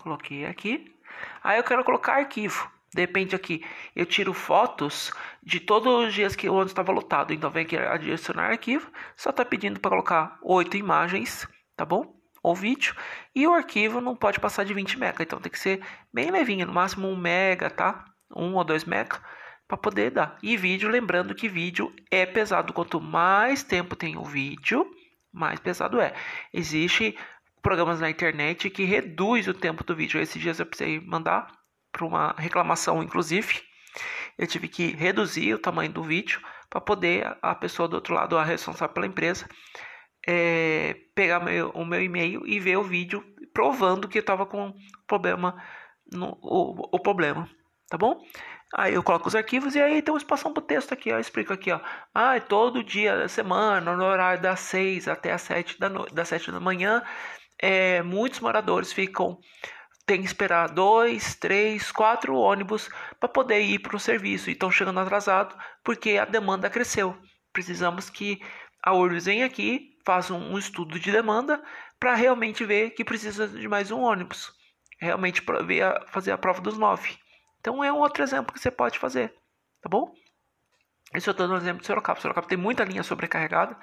Coloquei 0.00 0.46
aqui. 0.46 0.96
Aí 1.42 1.58
eu 1.58 1.64
quero 1.64 1.84
colocar 1.84 2.14
arquivo. 2.14 2.70
Depende 2.92 3.36
aqui. 3.36 3.64
Eu 3.94 4.06
tiro 4.06 4.32
fotos 4.32 5.12
de 5.42 5.60
todos 5.60 6.06
os 6.06 6.14
dias 6.14 6.34
que 6.34 6.48
o 6.48 6.54
ônibus 6.54 6.72
estava 6.72 6.90
lotado. 6.90 7.32
Então 7.32 7.50
vem 7.50 7.64
aqui 7.64 7.76
adicionar 7.76 8.50
arquivo. 8.50 8.90
Só 9.14 9.30
está 9.30 9.44
pedindo 9.44 9.78
para 9.78 9.90
colocar 9.90 10.38
oito 10.42 10.76
imagens, 10.76 11.46
tá 11.76 11.84
bom? 11.84 12.18
Ou 12.42 12.54
vídeo. 12.54 12.96
E 13.34 13.46
o 13.46 13.52
arquivo 13.52 14.00
não 14.00 14.16
pode 14.16 14.40
passar 14.40 14.64
de 14.64 14.72
20 14.72 14.96
MB. 14.96 15.22
Então 15.22 15.40
tem 15.40 15.52
que 15.52 15.58
ser 15.58 15.84
bem 16.12 16.30
levinho, 16.30 16.66
no 16.66 16.72
máximo 16.72 17.06
1 17.08 17.16
MB, 17.16 17.70
tá? 17.76 18.04
1 18.34 18.54
ou 18.54 18.64
2 18.64 18.84
MB 18.84 19.20
para 19.70 19.78
poder 19.78 20.10
dar. 20.10 20.36
E 20.42 20.56
vídeo, 20.56 20.88
lembrando 20.88 21.32
que 21.32 21.48
vídeo 21.48 21.94
é 22.10 22.26
pesado. 22.26 22.72
Quanto 22.72 23.00
mais 23.00 23.62
tempo 23.62 23.94
tem 23.94 24.16
o 24.16 24.24
vídeo, 24.24 24.84
mais 25.32 25.60
pesado 25.60 26.00
é. 26.00 26.12
Existe 26.52 27.16
programas 27.62 28.00
na 28.00 28.10
internet 28.10 28.68
que 28.68 28.82
reduz 28.82 29.46
o 29.46 29.54
tempo 29.54 29.84
do 29.84 29.94
vídeo. 29.94 30.20
Esses 30.20 30.42
dias 30.42 30.58
eu 30.58 30.66
precisei 30.66 30.98
mandar 30.98 31.46
para 31.92 32.04
uma 32.04 32.34
reclamação, 32.36 33.00
inclusive. 33.00 33.62
Eu 34.36 34.48
tive 34.48 34.66
que 34.66 34.88
reduzir 34.88 35.54
o 35.54 35.58
tamanho 35.58 35.92
do 35.92 36.02
vídeo 36.02 36.40
para 36.68 36.80
poder 36.80 37.38
a 37.40 37.54
pessoa 37.54 37.86
do 37.86 37.94
outro 37.94 38.14
lado, 38.14 38.36
a 38.36 38.42
responsável 38.42 38.92
pela 38.92 39.06
empresa, 39.06 39.48
é, 40.26 40.96
pegar 41.14 41.38
meu, 41.38 41.70
o 41.70 41.84
meu 41.84 42.02
e-mail 42.02 42.44
e 42.44 42.58
ver 42.58 42.76
o 42.76 42.82
vídeo 42.82 43.24
provando 43.54 44.08
que 44.08 44.18
estava 44.18 44.46
com 44.46 44.74
problema 45.06 45.62
no, 46.12 46.36
o, 46.42 46.96
o 46.96 46.98
problema, 46.98 47.48
tá 47.88 47.96
bom? 47.96 48.20
Aí 48.76 48.94
eu 48.94 49.02
coloco 49.02 49.26
os 49.28 49.34
arquivos 49.34 49.74
e 49.74 49.80
aí 49.80 50.00
tem 50.00 50.14
um 50.14 50.16
espaço 50.16 50.48
para 50.52 50.62
o 50.62 50.64
texto 50.64 50.92
aqui, 50.92 51.10
ó. 51.10 51.16
Eu 51.16 51.20
explico 51.20 51.52
aqui, 51.52 51.72
ó. 51.72 51.80
Ah, 52.14 52.36
é 52.36 52.40
todo 52.40 52.84
dia 52.84 53.16
da 53.16 53.28
semana, 53.28 53.96
no 53.96 54.04
horário 54.04 54.40
das 54.40 54.60
6 54.60 55.08
até 55.08 55.32
as 55.32 55.42
7 55.42 55.78
da, 55.78 55.88
no... 55.88 56.06
das 56.06 56.28
7 56.28 56.52
da 56.52 56.60
manhã, 56.60 57.02
é, 57.60 58.02
muitos 58.02 58.40
moradores 58.40 58.92
ficam 58.92 59.38
tem 60.10 60.22
que 60.22 60.26
esperar 60.26 60.68
dois, 60.68 61.36
três, 61.36 61.92
quatro 61.92 62.34
ônibus 62.34 62.88
para 63.20 63.28
poder 63.28 63.60
ir 63.60 63.78
para 63.78 63.94
o 63.94 64.00
serviço 64.00 64.50
e 64.50 64.54
estão 64.54 64.68
chegando 64.68 64.98
atrasado 64.98 65.56
porque 65.84 66.18
a 66.18 66.24
demanda 66.24 66.68
cresceu. 66.68 67.16
Precisamos 67.52 68.10
que 68.10 68.40
a 68.82 68.92
URBS 68.92 69.26
venha 69.26 69.46
aqui, 69.46 69.90
faça 70.04 70.34
um 70.34 70.58
estudo 70.58 70.98
de 70.98 71.12
demanda 71.12 71.62
para 72.00 72.16
realmente 72.16 72.64
ver 72.64 72.90
que 72.90 73.04
precisa 73.04 73.46
de 73.46 73.68
mais 73.68 73.92
um 73.92 74.00
ônibus. 74.00 74.52
Realmente 75.00 75.44
ver, 75.64 75.84
fazer 76.08 76.32
a 76.32 76.38
prova 76.38 76.60
dos 76.60 76.76
nove. 76.76 77.16
Então 77.60 77.84
é 77.84 77.92
um 77.92 77.98
outro 77.98 78.22
exemplo 78.22 78.52
que 78.52 78.60
você 78.60 78.70
pode 78.70 78.98
fazer, 78.98 79.34
tá 79.82 79.88
bom? 79.88 80.12
Esse 81.14 81.28
eu 81.28 81.32
estou 81.32 81.46
dando 81.46 81.60
exemplo 81.60 81.80
de 81.80 81.86
Sorocaba. 81.86 82.20
Sorocaba 82.20 82.46
tem 82.46 82.58
muita 82.58 82.84
linha 82.84 83.02
sobrecarregada. 83.02 83.76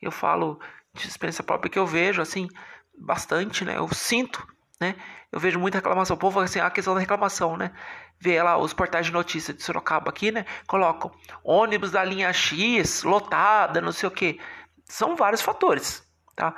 Eu 0.00 0.10
falo 0.10 0.60
de 0.94 1.06
experiência 1.06 1.42
própria 1.42 1.70
que 1.70 1.78
eu 1.78 1.86
vejo, 1.86 2.22
assim, 2.22 2.48
bastante, 2.96 3.64
né? 3.64 3.76
Eu 3.76 3.88
sinto, 3.92 4.46
né? 4.80 4.94
Eu 5.30 5.40
vejo 5.40 5.58
muita 5.58 5.78
reclamação. 5.78 6.16
O 6.16 6.18
povo, 6.18 6.40
assim, 6.40 6.60
a 6.60 6.70
questão 6.70 6.94
da 6.94 7.00
reclamação, 7.00 7.56
né? 7.56 7.72
Vê 8.20 8.40
lá 8.42 8.56
os 8.56 8.72
portais 8.72 9.06
de 9.06 9.12
notícias 9.12 9.56
de 9.56 9.62
Sorocaba 9.62 10.08
aqui, 10.10 10.30
né? 10.30 10.46
Colocam 10.66 11.10
ônibus 11.42 11.90
da 11.90 12.04
linha 12.04 12.32
X, 12.32 13.02
lotada, 13.02 13.80
não 13.80 13.92
sei 13.92 14.08
o 14.08 14.12
que. 14.12 14.40
São 14.84 15.16
vários 15.16 15.42
fatores, 15.42 16.02
tá? 16.34 16.54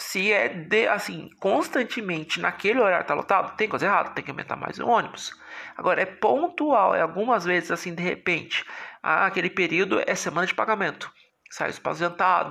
Se 0.00 0.32
é 0.32 0.48
de, 0.48 0.88
assim, 0.88 1.28
constantemente 1.38 2.40
naquele 2.40 2.80
horário 2.80 3.06
tá 3.06 3.14
lotado, 3.14 3.56
tem 3.56 3.68
coisa 3.68 3.86
errada, 3.86 4.10
tem 4.10 4.24
que 4.24 4.30
aumentar 4.30 4.56
mais 4.56 4.78
o 4.78 4.88
ônibus. 4.88 5.32
Agora, 5.76 6.00
é 6.00 6.06
pontual, 6.06 6.94
é 6.94 7.02
algumas 7.02 7.44
vezes, 7.44 7.70
assim, 7.70 7.94
de 7.94 8.02
repente, 8.02 8.64
ah, 9.02 9.26
aquele 9.26 9.50
período 9.50 10.02
é 10.06 10.14
semana 10.14 10.46
de 10.46 10.54
pagamento 10.54 11.12
sai 11.50 11.70
os 11.70 11.80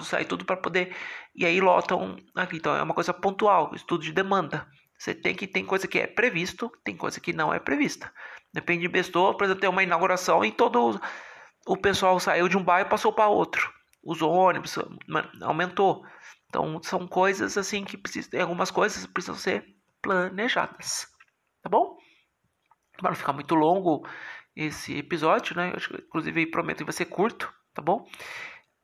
sai 0.08 0.26
tudo 0.26 0.46
para 0.46 0.58
poder. 0.58 0.96
E 1.34 1.46
aí 1.46 1.60
lotam 1.62 2.18
aqui. 2.36 2.58
Então 2.58 2.76
é 2.76 2.84
uma 2.84 2.94
coisa 2.94 3.14
pontual, 3.14 3.74
estudo 3.74 4.04
de 4.04 4.12
demanda. 4.12 4.68
Você 4.98 5.16
tem 5.16 5.34
que 5.34 5.48
tem 5.48 5.66
coisa 5.66 5.88
que 5.88 5.98
é 5.98 6.06
previsto, 6.06 6.70
tem 6.84 6.96
coisa 6.96 7.20
que 7.22 7.32
não 7.32 7.54
é 7.54 7.60
prevista. 7.60 8.12
Depende 8.54 8.82
de 8.82 8.88
bestou, 8.90 9.36
por 9.36 9.46
exemplo, 9.46 9.62
tem 9.62 9.70
uma 9.70 9.84
inauguração 9.84 10.44
e 10.44 10.52
todo 10.52 11.00
o 11.66 11.78
pessoal 11.78 12.20
saiu 12.20 12.50
de 12.50 12.58
um 12.58 12.64
bairro 12.64 12.88
e 12.88 12.90
passou 12.90 13.14
para 13.14 13.28
outro. 13.28 13.72
Os 14.04 14.22
ônibus 14.22 14.78
aumentou. 15.42 16.06
Então 16.48 16.82
são 16.82 17.08
coisas 17.08 17.58
assim 17.58 17.84
que 17.84 17.98
precisam, 17.98 18.42
algumas 18.42 18.72
coisas 18.72 19.06
precisam 19.06 19.36
ser 19.36 19.66
planejadas. 20.02 21.08
Tá 21.62 21.70
bom? 21.70 21.98
Para 22.98 23.12
não 23.12 23.16
ficar 23.16 23.34
muito 23.34 23.56
longo 23.56 24.08
esse 24.56 24.98
episódio, 24.98 25.56
né? 25.56 25.74
Eu, 25.74 26.00
inclusive 26.00 26.46
prometo 26.48 26.80
que 26.80 26.84
vai 26.86 26.94
ser 26.94 27.06
curto, 27.06 27.54
tá 27.74 27.82
bom? 27.82 28.06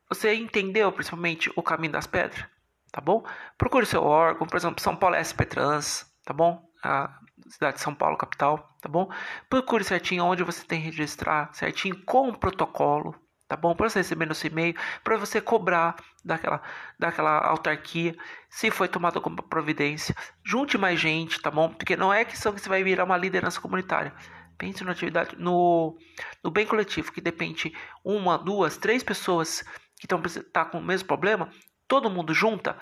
Você 0.08 0.34
entendeu 0.34 0.92
principalmente 0.92 1.50
o 1.56 1.62
caminho 1.62 1.92
das 1.92 2.06
pedras? 2.06 2.46
Tá 2.92 3.00
bom? 3.00 3.26
Procure 3.58 3.84
seu 3.84 4.02
órgão, 4.02 4.46
por 4.46 4.56
exemplo, 4.56 4.80
São 4.80 4.96
Paulo 4.96 5.16
é 5.16 5.24
SP 5.24 5.44
Trans, 5.44 6.06
tá 6.24 6.32
bom? 6.32 6.64
A 6.82 7.18
cidade 7.48 7.76
de 7.76 7.82
São 7.82 7.94
Paulo, 7.94 8.16
capital, 8.16 8.76
tá 8.80 8.88
bom? 8.88 9.10
Procure 9.50 9.82
certinho 9.82 10.24
onde 10.24 10.44
você 10.44 10.64
tem 10.64 10.80
que 10.80 10.86
registrar, 10.86 11.52
certinho 11.52 12.02
com 12.04 12.28
o 12.28 12.38
protocolo, 12.38 13.14
tá 13.48 13.56
bom? 13.56 13.74
Para 13.74 13.88
você 13.88 14.00
receber 14.00 14.26
no 14.26 14.34
seu 14.34 14.50
e-mail, 14.50 14.74
para 15.04 15.16
você 15.16 15.40
cobrar 15.40 15.96
daquela, 16.24 16.62
daquela 16.98 17.38
autarquia, 17.38 18.16
se 18.48 18.70
foi 18.70 18.88
tomada 18.88 19.20
como 19.20 19.42
providência. 19.42 20.14
Junte 20.44 20.76
mais 20.76 21.00
gente, 21.00 21.40
tá 21.40 21.50
bom? 21.50 21.68
Porque 21.68 21.96
não 21.96 22.12
é 22.12 22.24
questão 22.24 22.52
que 22.52 22.60
você 22.60 22.68
vai 22.68 22.82
virar 22.82 23.04
uma 23.04 23.16
liderança 23.16 23.60
comunitária. 23.60 24.12
Pense 24.58 24.82
na 24.82 24.92
atividade, 24.92 25.36
no, 25.38 25.98
no 26.42 26.50
bem 26.50 26.66
coletivo, 26.66 27.12
que 27.12 27.20
depende 27.20 27.74
uma, 28.02 28.38
duas, 28.38 28.76
três 28.76 29.02
pessoas 29.02 29.62
que 29.98 30.06
estão 30.06 30.20
tá 30.52 30.64
com 30.64 30.78
o 30.78 30.84
mesmo 30.84 31.06
problema, 31.06 31.50
todo 31.86 32.10
mundo 32.10 32.34
junta, 32.34 32.76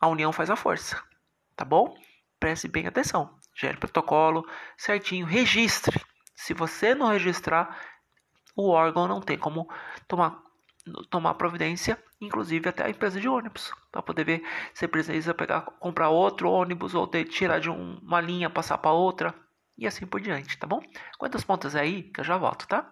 a 0.00 0.08
união 0.08 0.32
faz 0.32 0.50
a 0.50 0.56
força. 0.56 1.02
Tá 1.54 1.64
bom? 1.64 1.94
Preste 2.38 2.68
bem 2.68 2.86
atenção. 2.86 3.38
Gere 3.54 3.76
protocolo 3.76 4.46
certinho, 4.76 5.26
registre. 5.26 6.00
Se 6.34 6.54
você 6.54 6.94
não 6.94 7.08
registrar, 7.08 7.78
o 8.56 8.68
órgão 8.68 9.08
não 9.08 9.20
tem 9.20 9.38
como 9.38 9.68
tomar 10.06 10.42
tomar 11.10 11.34
providência, 11.34 12.02
inclusive 12.20 12.68
até 12.68 12.84
a 12.84 12.90
empresa 12.90 13.20
de 13.20 13.28
ônibus, 13.28 13.70
para 13.92 14.02
poder 14.02 14.24
ver 14.24 14.42
se 14.72 14.88
precisa 14.88 15.34
pegar, 15.34 15.60
comprar 15.78 16.08
outro 16.08 16.50
ônibus 16.50 16.94
ou 16.94 17.06
ter, 17.06 17.24
tirar 17.26 17.60
de 17.60 17.70
um, 17.70 17.98
uma 17.98 18.20
linha, 18.20 18.48
passar 18.48 18.78
para 18.78 18.90
outra 18.92 19.34
e 19.76 19.86
assim 19.86 20.06
por 20.06 20.20
diante, 20.20 20.58
tá 20.58 20.66
bom? 20.66 20.80
Quantas 21.18 21.44
pontas 21.44 21.76
aí 21.76 22.04
que 22.04 22.20
eu 22.20 22.24
já 22.24 22.36
volto, 22.36 22.66
tá? 22.66 22.90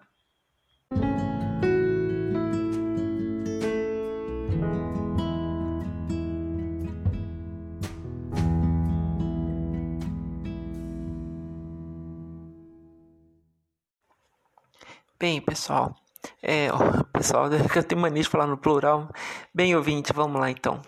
Pessoal, 15.59 15.95
é, 16.41 16.69
ó, 16.71 17.03
pessoal, 17.11 17.49
eu 17.51 17.83
tenho 17.83 18.01
mania 18.01 18.23
de 18.23 18.29
falar 18.29 18.47
no 18.47 18.57
plural. 18.57 19.09
Bem, 19.53 19.75
ouvinte, 19.75 20.13
vamos 20.13 20.39
lá 20.39 20.49
então. 20.49 20.81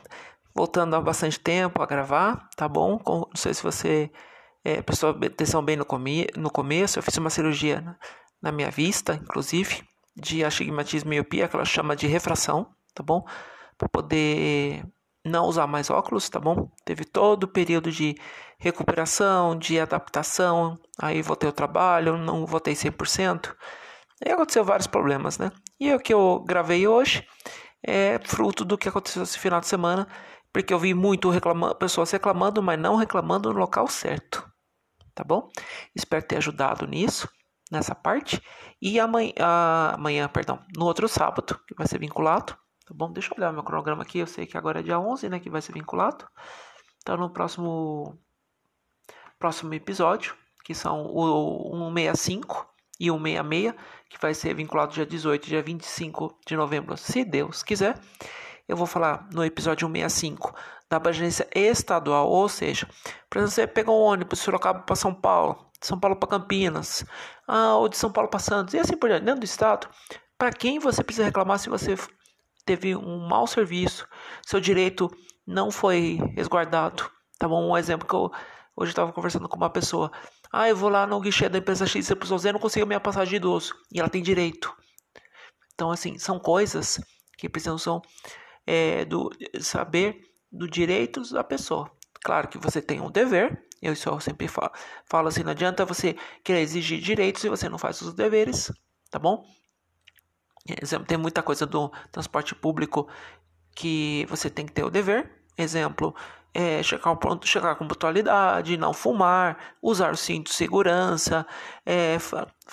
Voltando 0.55 0.95
há 0.95 1.01
bastante 1.01 1.39
tempo 1.39 1.81
a 1.81 1.85
gravar, 1.85 2.49
tá 2.55 2.67
bom? 2.67 2.99
Não 3.05 3.29
sei 3.35 3.53
se 3.53 3.61
você 3.61 4.09
é, 4.63 4.81
prestou 4.81 5.09
atenção 5.09 5.63
bem 5.63 5.75
no, 5.75 5.85
no 6.37 6.49
começo. 6.49 6.97
Eu 6.97 7.03
fiz 7.03 7.15
uma 7.17 7.29
cirurgia 7.29 7.81
na, 7.81 7.95
na 8.41 8.51
minha 8.51 8.71
vista, 8.71 9.13
inclusive, 9.13 9.83
de 10.15 10.43
astigmatismo 10.43 11.11
e 11.11 11.15
miopia, 11.15 11.47
que 11.47 11.55
ela 11.55 11.65
chama 11.65 11.95
de 11.95 12.07
refração, 12.07 12.67
tá 12.93 13.03
bom? 13.03 13.25
Para 13.77 13.87
poder 13.89 14.85
não 15.25 15.45
usar 15.45 15.67
mais 15.67 15.89
óculos, 15.89 16.29
tá 16.29 16.39
bom? 16.39 16.69
Teve 16.83 17.05
todo 17.05 17.43
o 17.43 17.47
período 17.47 17.91
de 17.91 18.15
recuperação, 18.57 19.57
de 19.57 19.79
adaptação. 19.79 20.77
Aí 20.99 21.21
voltei 21.21 21.47
ao 21.47 21.53
trabalho, 21.53 22.17
não 22.17 22.45
voltei 22.45 22.73
100%. 22.73 23.55
E 24.23 24.31
aconteceu 24.31 24.63
vários 24.63 24.87
problemas, 24.87 25.37
né? 25.37 25.51
E 25.79 25.93
o 25.93 25.99
que 25.99 26.13
eu 26.13 26.43
gravei 26.47 26.87
hoje 26.87 27.27
é 27.83 28.19
fruto 28.23 28.63
do 28.63 28.77
que 28.77 28.87
aconteceu 28.87 29.23
esse 29.23 29.39
final 29.39 29.59
de 29.59 29.67
semana, 29.67 30.07
porque 30.53 30.73
eu 30.73 30.79
vi 30.79 30.93
muito 30.93 31.31
pessoas 31.79 32.11
reclamando, 32.11 32.61
mas 32.61 32.79
não 32.79 32.95
reclamando 32.95 33.51
no 33.51 33.59
local 33.59 33.87
certo. 33.87 34.47
Tá 35.15 35.23
bom? 35.23 35.49
Espero 35.95 36.25
ter 36.25 36.37
ajudado 36.37 36.85
nisso, 36.87 37.27
nessa 37.71 37.95
parte. 37.95 38.41
E 38.81 38.99
amanhã, 38.99 39.33
amanhã, 39.93 40.29
perdão, 40.29 40.63
no 40.77 40.85
outro 40.85 41.07
sábado, 41.07 41.59
que 41.67 41.73
vai 41.75 41.87
ser 41.87 41.99
vinculado, 41.99 42.53
tá 42.85 42.93
bom? 42.93 43.11
Deixa 43.11 43.29
eu 43.33 43.37
olhar 43.37 43.51
meu 43.51 43.63
cronograma 43.63 44.03
aqui, 44.03 44.19
eu 44.19 44.27
sei 44.27 44.45
que 44.45 44.57
agora 44.57 44.79
é 44.79 44.83
dia 44.83 44.99
11, 44.99 45.29
né, 45.29 45.39
que 45.39 45.49
vai 45.49 45.61
ser 45.61 45.73
vinculado. 45.73 46.27
Então, 47.01 47.17
no 47.17 47.29
próximo 47.29 48.17
próximo 49.39 49.73
episódio, 49.73 50.35
que 50.63 50.75
são 50.75 51.07
o 51.07 51.71
165, 51.95 52.70
e 53.01 53.09
166, 53.09 53.73
que 54.07 54.21
vai 54.21 54.33
ser 54.35 54.53
vinculado 54.53 54.93
dia 54.93 55.05
18 55.05 55.47
dia 55.47 55.63
25 55.63 56.37
de 56.45 56.55
novembro, 56.55 56.95
se 56.95 57.25
Deus 57.25 57.63
quiser. 57.63 57.99
Eu 58.67 58.77
vou 58.77 58.85
falar 58.85 59.27
no 59.33 59.43
episódio 59.43 59.87
165 59.87 60.53
da 60.87 60.97
abrangência 60.97 61.47
estadual, 61.55 62.29
ou 62.29 62.47
seja, 62.47 62.87
exemplo, 63.33 63.51
você 63.51 63.65
pegou 63.65 63.99
um 63.99 64.03
ônibus 64.03 64.37
de 64.37 64.45
Sorocaba 64.45 64.81
para 64.81 64.95
São 64.95 65.13
Paulo, 65.13 65.65
de 65.79 65.87
São 65.87 65.99
Paulo 65.99 66.15
para 66.15 66.29
Campinas, 66.29 67.03
ah, 67.47 67.75
ou 67.75 67.89
de 67.89 67.97
São 67.97 68.11
Paulo 68.11 68.29
para 68.29 68.39
Santos, 68.39 68.73
e 68.75 68.79
assim 68.79 68.95
por 68.95 69.09
diante, 69.09 69.25
dentro 69.25 69.39
do 69.39 69.45
estado, 69.45 69.87
para 70.37 70.51
quem 70.51 70.77
você 70.77 71.03
precisa 71.03 71.25
reclamar 71.25 71.57
se 71.57 71.69
você 71.69 71.95
teve 72.65 72.95
um 72.95 73.27
mau 73.27 73.47
serviço, 73.47 74.07
seu 74.45 74.59
direito 74.59 75.09
não 75.47 75.71
foi 75.71 76.19
resguardado, 76.35 77.09
tá 77.39 77.47
bom? 77.47 77.69
Um 77.69 77.77
exemplo 77.77 78.07
que 78.07 78.13
eu 78.13 78.31
hoje 78.75 78.91
estava 78.91 79.11
conversando 79.11 79.47
com 79.49 79.57
uma 79.57 79.69
pessoa, 79.69 80.11
ah, 80.51 80.67
eu 80.67 80.75
vou 80.75 80.89
lá 80.89 81.07
no 81.07 81.19
guichê 81.19 81.47
da 81.47 81.57
empresa 81.57 81.85
X, 81.85 82.07
Z, 82.07 82.51
não 82.51 82.59
consigo 82.59 82.85
minha 82.85 82.99
passagem 82.99 83.29
de 83.29 83.35
idoso. 83.37 83.73
E 83.91 83.99
ela 83.99 84.09
tem 84.09 84.21
direito. 84.21 84.75
Então, 85.73 85.91
assim, 85.91 86.17
são 86.17 86.39
coisas 86.39 86.99
que 87.37 87.47
precisam 87.47 88.01
é, 88.67 89.05
do, 89.05 89.29
saber 89.61 90.21
dos 90.51 90.69
direitos 90.69 91.31
da 91.31 91.43
pessoa. 91.43 91.89
Claro 92.23 92.47
que 92.49 92.57
você 92.57 92.81
tem 92.81 92.99
um 92.99 93.09
dever, 93.09 93.65
eu 93.81 93.95
só 93.95 94.19
sempre 94.19 94.47
falo, 94.47 94.71
falo 95.05 95.27
assim, 95.29 95.41
não 95.41 95.51
adianta 95.51 95.85
você 95.85 96.15
querer 96.43 96.61
exigir 96.61 97.01
direitos 97.01 97.41
se 97.41 97.49
você 97.49 97.67
não 97.67 97.79
faz 97.79 97.99
os 98.01 98.13
deveres, 98.13 98.71
tá 99.09 99.17
bom? 99.17 99.43
Exemplo, 100.79 101.07
tem 101.07 101.17
muita 101.17 101.41
coisa 101.41 101.65
do 101.65 101.89
transporte 102.11 102.53
público 102.53 103.09
que 103.75 104.25
você 104.29 104.49
tem 104.49 104.65
que 104.65 104.71
ter 104.71 104.83
o 104.83 104.91
dever. 104.91 105.31
Exemplo, 105.57 106.15
é, 106.53 106.81
ponto, 107.19 107.47
chegar 107.47 107.75
com 107.75 107.87
pontualidade, 107.87 108.75
não 108.75 108.93
fumar, 108.93 109.75
usar 109.81 110.11
o 110.11 110.17
cinto 110.17 110.49
de 110.49 110.55
segurança, 110.55 111.45
é, 111.85 112.17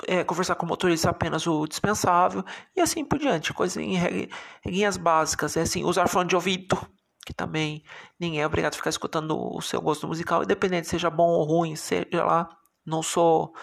é, 0.07 0.25
conversar 0.25 0.57
com 0.57 0.67
o 0.67 0.69
motorista 0.69 1.11
apenas 1.11 1.47
o 1.47 1.67
dispensável 1.67 2.45
e 2.77 2.81
assim 2.81 3.05
por 3.05 3.19
diante. 3.19 3.53
Coisas 3.53 3.77
em 3.77 3.95
regrinhas 3.95 4.97
básicas, 4.97 5.57
é 5.57 5.63
assim, 5.63 5.85
usar 5.85 6.09
fone 6.09 6.29
de 6.29 6.35
ouvido, 6.35 6.77
que 7.25 7.33
também 7.33 7.85
ninguém 8.19 8.41
é 8.41 8.47
obrigado 8.47 8.75
a 8.75 8.77
ficar 8.77 8.91
escutando 8.91 9.37
o 9.39 9.61
seu 9.61 9.81
gosto 9.81 10.09
musical, 10.09 10.43
independente 10.43 10.89
seja 10.89 11.09
bom 11.09 11.29
ou 11.29 11.45
ruim, 11.45 11.77
seja 11.77 12.25
lá. 12.25 12.49
Não 12.85 13.03
sou 13.03 13.55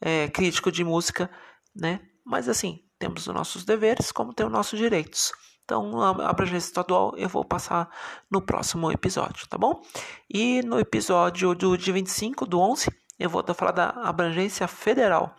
é, 0.00 0.28
crítico 0.28 0.72
de 0.72 0.82
música, 0.82 1.30
né? 1.76 2.00
Mas 2.24 2.48
assim, 2.48 2.80
temos 2.98 3.26
os 3.26 3.34
nossos 3.34 3.64
deveres, 3.64 4.10
como 4.10 4.32
tem 4.32 4.46
os 4.46 4.52
nossos 4.52 4.78
direitos. 4.78 5.32
Então, 5.64 6.00
a 6.00 6.28
abrangência 6.28 6.68
estadual 6.68 7.14
eu 7.16 7.28
vou 7.28 7.44
passar 7.44 7.88
no 8.30 8.42
próximo 8.42 8.90
episódio, 8.90 9.46
tá 9.48 9.56
bom? 9.56 9.80
E 10.28 10.62
no 10.62 10.78
episódio 10.78 11.54
do 11.54 11.76
dia 11.76 11.94
25 11.94 12.46
do 12.46 12.60
11, 12.60 12.90
eu 13.18 13.30
vou 13.30 13.42
falar 13.54 13.72
da 13.72 13.90
abrangência 13.90 14.66
federal. 14.66 15.34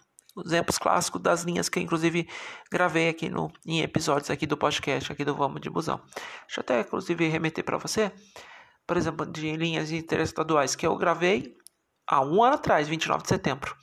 Exemplos 0.46 0.80
clássicos 0.80 1.22
das 1.22 1.44
linhas 1.44 1.70
que 1.70 1.78
eu, 1.78 1.84
inclusive, 1.84 2.28
gravei 2.72 3.10
aqui 3.10 3.30
no, 3.30 3.52
em 3.66 3.82
episódios 3.82 4.32
aqui 4.32 4.48
do 4.48 4.58
podcast, 4.58 5.12
aqui 5.12 5.24
do 5.24 5.36
Vamos 5.36 5.62
de 5.62 5.70
Busão. 5.70 6.02
Deixa 6.48 6.60
eu 6.60 6.62
até, 6.62 6.80
inclusive, 6.80 7.28
remeter 7.28 7.64
para 7.64 7.78
você, 7.78 8.12
por 8.88 8.98
exemplo, 8.98 9.26
de 9.26 9.56
linhas 9.56 9.92
interestaduais 9.92 10.76
que 10.76 10.88
eu 10.88 10.96
gravei 10.98 11.56
há 12.08 12.22
um 12.22 12.44
ano 12.44 12.56
atrás, 12.56 12.88
29 12.88 13.24
de 13.24 13.30
setembro. 13.30 13.76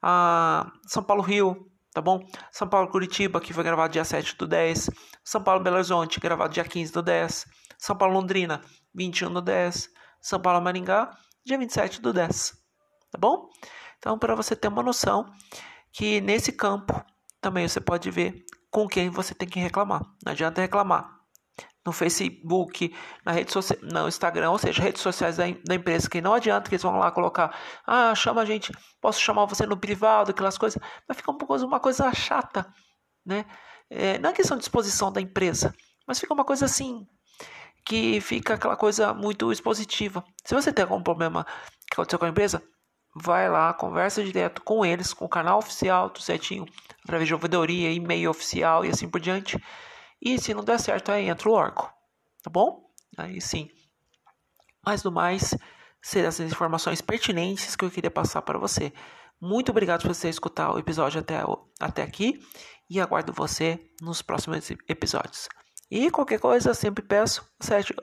Ah, 0.00 0.70
São 0.86 1.02
Paulo-Rio, 1.02 1.66
tá 1.98 2.02
bom? 2.02 2.24
São 2.52 2.68
Paulo 2.68 2.88
Curitiba, 2.88 3.40
que 3.40 3.52
foi 3.52 3.64
gravado 3.64 3.92
dia 3.92 4.04
7 4.04 4.36
do 4.36 4.46
10. 4.46 4.88
São 5.24 5.42
Paulo 5.42 5.62
Belo 5.62 5.76
Horizonte, 5.76 6.20
gravado 6.20 6.54
dia 6.54 6.64
15 6.64 6.92
do 6.92 7.02
10. 7.02 7.44
São 7.76 7.96
Paulo 7.96 8.14
Londrina, 8.14 8.60
21 8.94 9.32
do 9.32 9.42
10. 9.42 9.90
São 10.20 10.40
Paulo 10.40 10.62
Maringá, 10.62 11.10
dia 11.44 11.58
27 11.58 12.00
do 12.00 12.12
10. 12.12 12.52
Tá 13.10 13.18
bom? 13.18 13.50
Então, 13.98 14.16
para 14.16 14.36
você 14.36 14.54
ter 14.54 14.68
uma 14.68 14.82
noção 14.82 15.26
que 15.92 16.20
nesse 16.20 16.52
campo 16.52 17.04
também 17.40 17.66
você 17.66 17.80
pode 17.80 18.08
ver 18.12 18.44
com 18.70 18.86
quem 18.86 19.10
você 19.10 19.34
tem 19.34 19.48
que 19.48 19.58
reclamar. 19.58 20.02
Não 20.24 20.30
adianta 20.30 20.60
reclamar 20.60 21.17
no 21.88 21.92
Facebook, 21.92 22.94
na 23.24 23.32
rede 23.32 23.50
social, 23.50 23.78
no 23.82 24.06
Instagram, 24.06 24.50
ou 24.50 24.58
seja, 24.58 24.82
redes 24.82 25.00
sociais 25.00 25.38
da, 25.38 25.44
da, 25.64 25.74
empresa, 25.74 26.08
que 26.08 26.20
não 26.20 26.34
adianta 26.34 26.68
que 26.68 26.74
eles 26.74 26.82
vão 26.82 26.98
lá 26.98 27.10
colocar, 27.10 27.56
ah, 27.86 28.14
chama 28.14 28.42
a 28.42 28.44
gente, 28.44 28.70
posso 29.00 29.20
chamar 29.20 29.46
você 29.46 29.64
no 29.64 29.76
privado, 29.76 30.30
aquelas 30.30 30.58
coisas, 30.58 30.78
vai 31.06 31.16
ficar 31.16 31.32
uma 31.32 31.46
coisa, 31.46 31.66
uma 31.66 31.80
coisa 31.80 32.12
chata, 32.12 32.66
né? 33.24 33.46
É, 33.88 34.18
não 34.18 34.28
é 34.28 34.32
questão 34.34 34.56
de 34.56 34.60
disposição 34.60 35.10
da 35.10 35.18
empresa, 35.18 35.74
mas 36.06 36.20
fica 36.20 36.34
uma 36.34 36.44
coisa 36.44 36.66
assim, 36.66 37.06
que 37.86 38.20
fica 38.20 38.54
aquela 38.54 38.76
coisa 38.76 39.14
muito 39.14 39.50
expositiva. 39.50 40.22
Se 40.44 40.54
você 40.54 40.70
tem 40.70 40.82
algum 40.82 41.02
problema 41.02 41.46
que 41.90 41.94
aconteceu 41.94 42.18
com 42.18 42.26
a 42.26 42.28
empresa, 42.28 42.62
vai 43.16 43.48
lá, 43.48 43.72
conversa 43.72 44.22
direto 44.22 44.60
com 44.60 44.84
eles, 44.84 45.14
com 45.14 45.24
o 45.24 45.28
canal 45.28 45.58
oficial 45.58 46.10
do 46.10 46.20
Setinho, 46.20 46.66
através 47.02 47.26
de 47.26 47.32
ouvidoria, 47.32 47.90
e-mail 47.90 48.28
oficial 48.28 48.84
e 48.84 48.90
assim 48.90 49.08
por 49.08 49.20
diante 49.20 49.58
e 50.20 50.38
se 50.38 50.54
não 50.54 50.64
der 50.64 50.80
certo, 50.80 51.10
aí 51.10 51.28
entra 51.28 51.48
o 51.48 51.52
órgão. 51.52 51.88
Tá 52.42 52.50
bom? 52.50 52.90
Aí 53.16 53.40
sim. 53.40 53.68
Mais 54.84 55.02
do 55.02 55.12
mais, 55.12 55.54
seriam 56.02 56.28
essas 56.28 56.50
informações 56.50 57.00
pertinentes 57.00 57.76
que 57.76 57.84
eu 57.84 57.90
queria 57.90 58.10
passar 58.10 58.42
para 58.42 58.58
você. 58.58 58.92
Muito 59.40 59.70
obrigado 59.70 60.02
por 60.02 60.14
você 60.14 60.28
escutar 60.28 60.72
o 60.72 60.78
episódio 60.78 61.20
até, 61.20 61.38
até 61.80 62.02
aqui 62.02 62.40
e 62.90 63.00
aguardo 63.00 63.32
você 63.32 63.78
nos 64.00 64.22
próximos 64.22 64.70
episódios. 64.88 65.48
E 65.90 66.10
qualquer 66.10 66.38
coisa, 66.38 66.74
sempre 66.74 67.02
peço, 67.02 67.46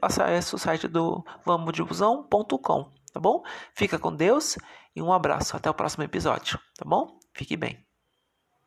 acesse 0.01 0.55
o 0.55 0.57
site 0.57 0.87
do 0.87 1.23
vamosdifusão.com, 1.45 2.91
tá 3.13 3.19
bom? 3.19 3.43
Fica 3.75 3.99
com 3.99 4.15
Deus 4.15 4.57
e 4.95 5.01
um 5.01 5.13
abraço. 5.13 5.55
Até 5.55 5.69
o 5.69 5.73
próximo 5.73 6.03
episódio, 6.03 6.59
tá 6.77 6.85
bom? 6.85 7.19
Fique 7.35 7.55
bem. 7.55 7.84